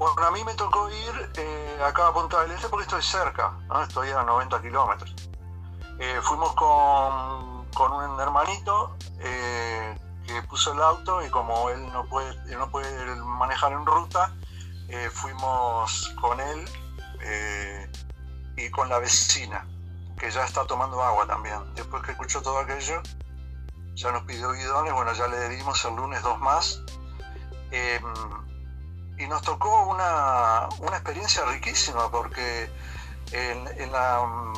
[0.04, 3.56] Bueno, a mí me tocó ir eh, acá a Punta del Este porque estoy cerca,
[3.82, 5.14] estoy a 90 kilómetros.
[6.20, 12.54] fuimos con, con, un hermanito eh, que puso el auto y como él no puede,
[12.54, 14.30] no puede manejar en ruta,
[14.88, 16.68] eh, fuimos con él
[17.22, 17.90] eh,
[18.58, 19.66] y con la vecina,
[20.18, 21.60] que ya está tomando agua también.
[21.76, 23.00] Después que escuchó todo aquello,
[23.94, 26.82] ya nos pidió bidones, bueno, ya le dimos el lunes dos más.
[29.18, 32.70] Y nos tocó una, una, experiencia riquísima porque
[33.30, 34.52] en, la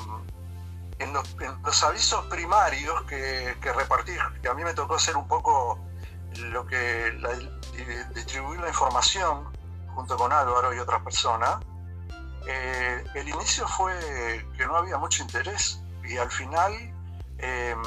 [0.98, 5.78] en los, avisos primarios que, que, repartí, que a mí me tocó hacer un poco
[6.38, 7.12] lo que
[8.14, 9.48] distribuir la información
[9.94, 11.58] junto con Álvaro y otras personas,
[12.46, 13.94] eh, el inicio fue
[14.56, 16.72] que no había mucho interés y al final,
[17.38, 17.82] em,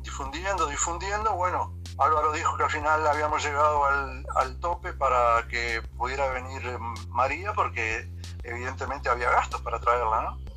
[0.00, 5.82] difundiendo, difundiendo, bueno, Álvaro dijo que al final habíamos llegado al, al tope para que
[5.96, 6.78] pudiera venir
[7.08, 8.08] María porque
[8.42, 10.52] evidentemente había gastos para traerla, ¿no?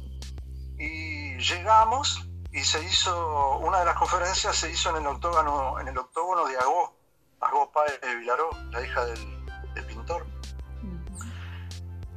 [0.78, 5.88] y llegamos y se hizo, una de las conferencias se hizo en el octógono, en
[5.88, 6.96] el octógono de Agó,
[7.42, 10.26] Agó Páez de Vilaró, la hija del, pintor.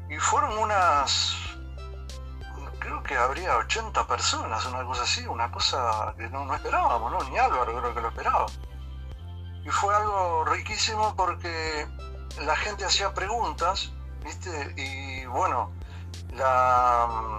[0.09, 1.37] Y fueron unas,
[2.79, 7.31] creo que habría 80 personas, una cosa así, una cosa que no, no esperábamos, ¿no?
[7.31, 8.47] Ni Álvaro creo que lo esperaba.
[9.69, 11.87] Y fue algo riquísimo porque
[12.47, 13.93] la gente hacía preguntas
[14.25, 14.73] ¿viste?
[14.79, 15.73] Y bueno,
[16.33, 17.39] la,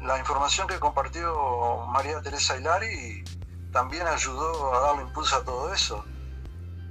[0.00, 3.22] la información que compartió María Teresa Hilari
[3.70, 6.04] también ayudó a darle impulso a todo eso.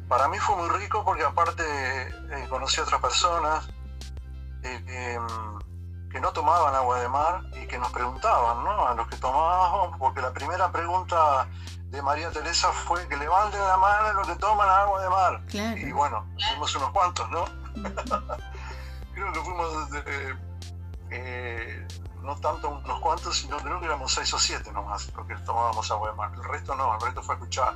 [0.07, 3.67] Para mí fue muy rico porque aparte eh, conocí a otras personas
[4.63, 8.87] eh, em, que no tomaban agua de mar y que nos preguntaban, ¿no?
[8.87, 11.49] A los que tomábamos, porque la primera pregunta
[11.89, 15.41] de María Teresa fue que levanten la mano a los que toman agua de mar.
[15.77, 17.45] Y bueno, fuimos unos cuantos, ¿no?
[19.13, 19.89] creo que fuimos
[21.11, 21.87] eh,
[22.21, 25.89] no tanto unos cuantos, sino creo que éramos seis o siete nomás los que tomábamos
[25.91, 26.31] agua de mar.
[26.35, 27.73] El resto no, el resto fue escuchar.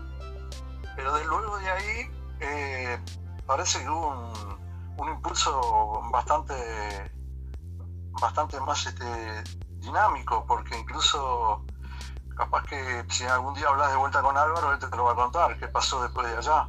[0.95, 2.99] Pero de luego de ahí eh,
[3.47, 4.31] parece que hubo
[4.97, 6.53] un, impulso bastante,
[8.21, 9.43] bastante más este,
[9.79, 11.65] dinámico, porque incluso
[12.35, 15.15] capaz que si algún día hablas de vuelta con Álvaro, él te lo va a
[15.15, 16.67] contar qué pasó después de allá.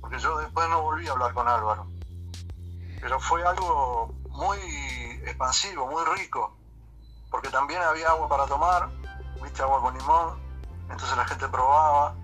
[0.00, 1.86] Porque yo después no volví a hablar con Álvaro.
[3.00, 4.58] Pero fue algo muy
[5.24, 6.56] expansivo, muy rico,
[7.30, 8.88] porque también había agua para tomar,
[9.42, 10.38] viste, agua con limón,
[10.90, 12.14] entonces la gente probaba.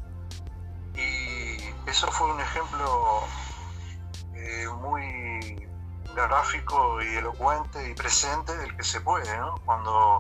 [0.95, 1.59] Y
[1.89, 3.23] eso fue un ejemplo
[4.35, 5.69] eh, muy
[6.15, 9.57] gráfico y elocuente y presente del que se puede, ¿no?
[9.65, 10.19] Cuando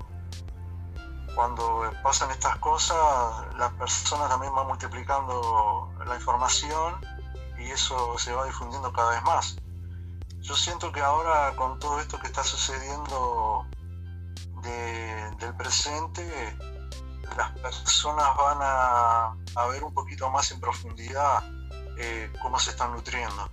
[1.37, 2.97] cuando pasan estas cosas,
[3.59, 6.99] las personas también van multiplicando la información
[7.59, 9.57] y eso se va difundiendo cada vez más.
[10.41, 13.67] Yo siento que ahora con todo esto que está sucediendo
[14.63, 16.57] del presente,
[17.37, 21.45] las personas van a, ver un poquito más en profundidad
[21.99, 23.51] eh, cómo se están nutriendo.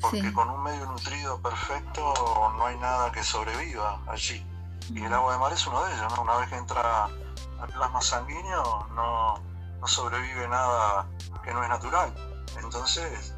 [0.00, 2.14] Porque con un medio nutrido perfecto
[2.56, 4.47] no hay nada que sobreviva allí.
[4.94, 6.22] Y el agua de mar es uno de ellos, ¿no?
[6.22, 7.04] Una vez que entra
[7.60, 9.42] al plasma sanguíneo no,
[9.86, 11.06] sobrevive nada
[11.44, 12.12] que no es natural.
[12.62, 13.34] Entonces,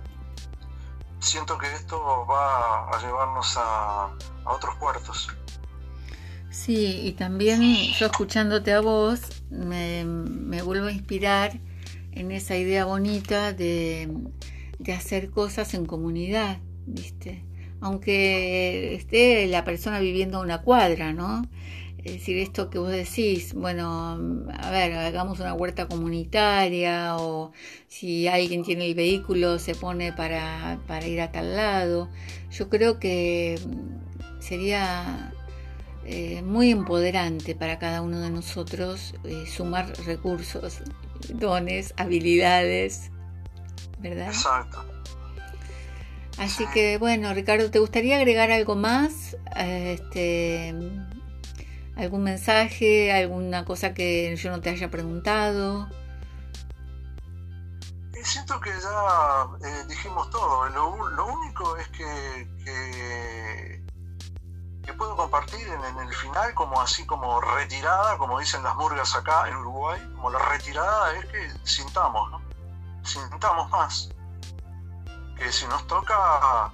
[1.19, 4.05] siento que esto va a llevarnos a,
[4.45, 5.29] a otros puertos.
[6.51, 9.21] Sí, y también yo escuchándote a vos
[9.51, 11.61] me, me vuelvo a inspirar
[12.13, 14.13] en esa idea bonita de,
[14.79, 17.45] de hacer cosas en comunidad, ¿viste?
[17.81, 21.43] Aunque esté la persona viviendo a una cuadra, ¿no?
[22.05, 24.19] Es decir, esto que vos decís, bueno,
[24.59, 27.53] a ver, hagamos una huerta comunitaria o
[27.89, 32.09] si alguien tiene el vehículo se pone para, ir a tal lado.
[32.51, 33.61] Yo creo que
[34.39, 35.35] sería
[36.07, 40.81] eh, muy empoderante para cada uno de nosotros eh, sumar recursos,
[41.29, 43.11] dones, habilidades,
[43.99, 44.29] ¿verdad?
[44.29, 45.00] Exacto.
[46.41, 49.37] Así que bueno, Ricardo, ¿te gustaría agregar algo más?
[49.55, 50.75] Este,
[51.97, 53.13] ¿Algún mensaje?
[53.13, 55.87] ¿Alguna cosa que yo no te haya preguntado?
[58.23, 60.67] siento que ya eh, dijimos todo.
[60.71, 63.83] Lo, único es que, que,
[64.97, 69.57] puedo compartir en, el final, como así como retirada, como dicen las murgas acá en
[69.57, 72.41] Uruguay, como la retirada es que sintamos, ¿no?
[73.03, 74.11] Sintamos más
[75.41, 76.71] que si nos toca,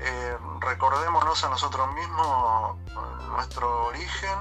[0.00, 2.76] eh, recordémonos a nosotros mismos
[3.28, 4.36] nuestro origen,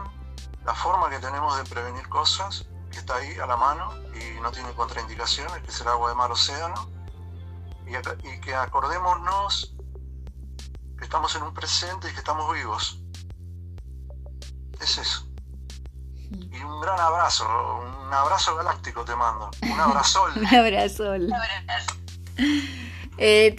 [0.65, 4.51] la forma que tenemos de prevenir cosas, que está ahí a la mano y no
[4.51, 6.89] tiene contraindicaciones, que es el agua de mar océano,
[7.85, 9.75] y, que acordémonos
[10.97, 12.99] que estamos en un presente y que estamos vivos.
[14.81, 15.27] Es eso.
[16.31, 19.51] Y un gran abrazo, un abrazo galáctico te mando.
[19.61, 20.23] Un abrazo.
[20.35, 21.13] un abrazo.
[23.21, 23.53] Eh,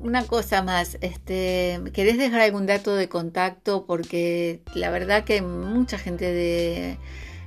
[0.00, 3.86] una cosa más, este, ¿querés dejar algún dato de contacto?
[3.86, 6.98] Porque la verdad que hay mucha gente de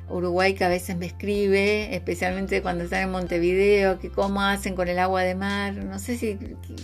[0.10, 4.88] Uruguay que a veces me escribe, especialmente cuando están en Montevideo, que cómo hacen con
[4.88, 5.76] el agua de mar.
[5.76, 6.40] No sé si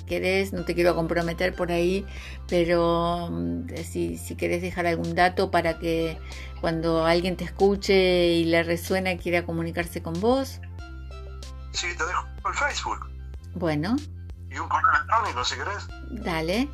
[0.05, 2.05] querés, no te quiero comprometer por ahí,
[2.47, 6.19] pero mm, si, si querés dejar algún dato para que
[6.61, 10.61] cuando alguien te escuche y le resuena y quiera comunicarse con vos.
[11.71, 13.09] Sí, te dejo por Facebook.
[13.55, 13.97] Bueno
[14.56, 15.88] y un correo electrónico si querés.
[16.10, 16.70] Dale.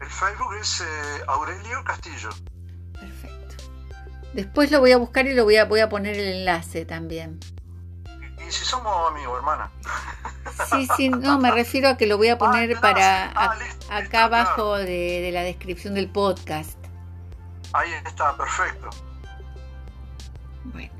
[0.00, 0.84] El Facebook es eh,
[1.28, 2.30] Aurelio Castillo.
[2.98, 3.64] Perfecto.
[4.32, 7.38] Después lo voy a buscar y lo voy a, voy a poner el enlace también.
[8.46, 9.70] Y, si somos amigos, hermana.
[10.70, 13.58] Sí, sí, no, me refiero a que lo voy a poner ah, para ah,
[13.90, 16.78] acá abajo de, de la descripción del podcast.
[17.72, 18.90] Ahí está, perfecto.
[20.64, 20.92] Bueno,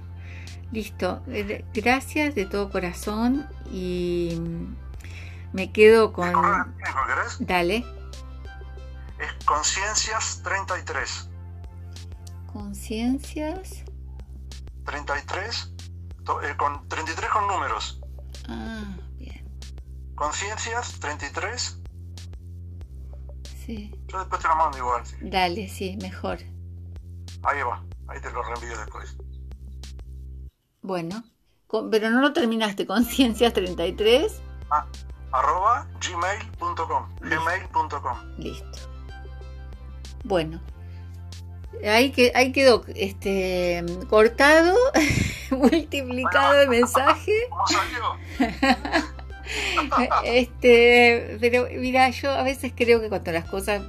[0.73, 1.23] listo.
[1.29, 4.39] Eh, gracias de todo corazón y
[5.53, 6.33] me quedo con.
[6.33, 7.37] ¿Querés?
[7.41, 7.85] Dale.
[9.19, 11.29] Es Conciencias 33.
[12.53, 13.85] Conciencias.
[14.85, 15.73] 33.
[16.43, 18.01] Eh, con 33 con números.
[18.49, 19.45] Ah, bien.
[20.15, 21.81] Conciencias 33.
[23.67, 23.95] Sí.
[24.09, 25.05] Yo después te lo mando igual.
[25.05, 25.17] Sí.
[25.21, 26.39] Dale, sí, mejor.
[27.43, 29.17] Ahí va, ahí te lo reenvío después.
[30.83, 31.23] Bueno,
[31.91, 34.31] pero no lo terminaste, conciencias33.
[34.71, 34.87] Ah,
[35.33, 38.19] arroba gmail.com, gmail.com.
[38.39, 38.79] Listo.
[40.25, 40.61] Bueno,
[41.89, 44.77] ahí, que, ahí quedó este, cortado,
[45.51, 47.33] multiplicado el mensaje.
[47.51, 48.17] ¿Cómo salió?
[50.25, 53.83] este, pero mira, yo a veces creo que cuando las cosas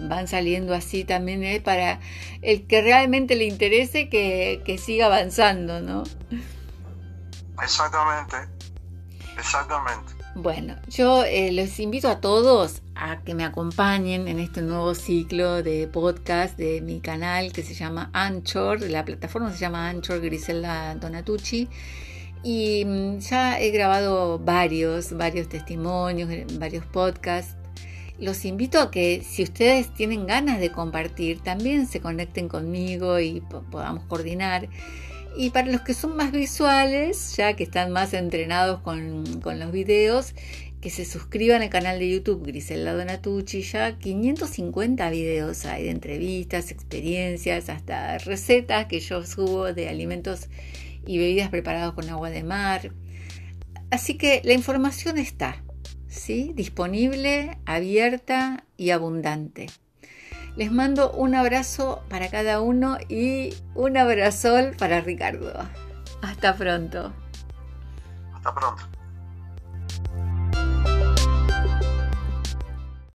[0.00, 2.00] van saliendo así también es para
[2.42, 6.04] el que realmente le interese que, que siga avanzando, ¿no?
[7.60, 8.36] Exactamente,
[9.36, 10.17] exactamente.
[10.40, 15.64] Bueno, yo eh, los invito a todos a que me acompañen en este nuevo ciclo
[15.64, 20.94] de podcast de mi canal que se llama Anchor, la plataforma se llama Anchor Griselda
[20.94, 21.68] Donatucci.
[22.44, 27.56] Y mm, ya he grabado varios, varios testimonios, varios podcasts.
[28.20, 33.40] Los invito a que si ustedes tienen ganas de compartir, también se conecten conmigo y
[33.72, 34.68] podamos coordinar.
[35.36, 40.34] Y para los que son más visuales, ya que están más entrenados con, los videos,
[40.80, 43.62] que se suscriban al canal de YouTube Griselda Donatucci.
[43.62, 50.48] Ya 550 videos hay de entrevistas, experiencias, hasta recetas que yo subo de alimentos
[51.06, 52.92] y bebidas preparadas con agua de mar.
[53.90, 55.62] Así que la información está,
[56.08, 56.52] ¿sí?
[56.54, 59.66] Disponible, abierta y abundante.
[60.56, 65.52] Les mando un abrazo para cada uno y un abrazol para Ricardo.
[66.22, 67.12] Hasta pronto.
[68.34, 68.97] Hasta pronto.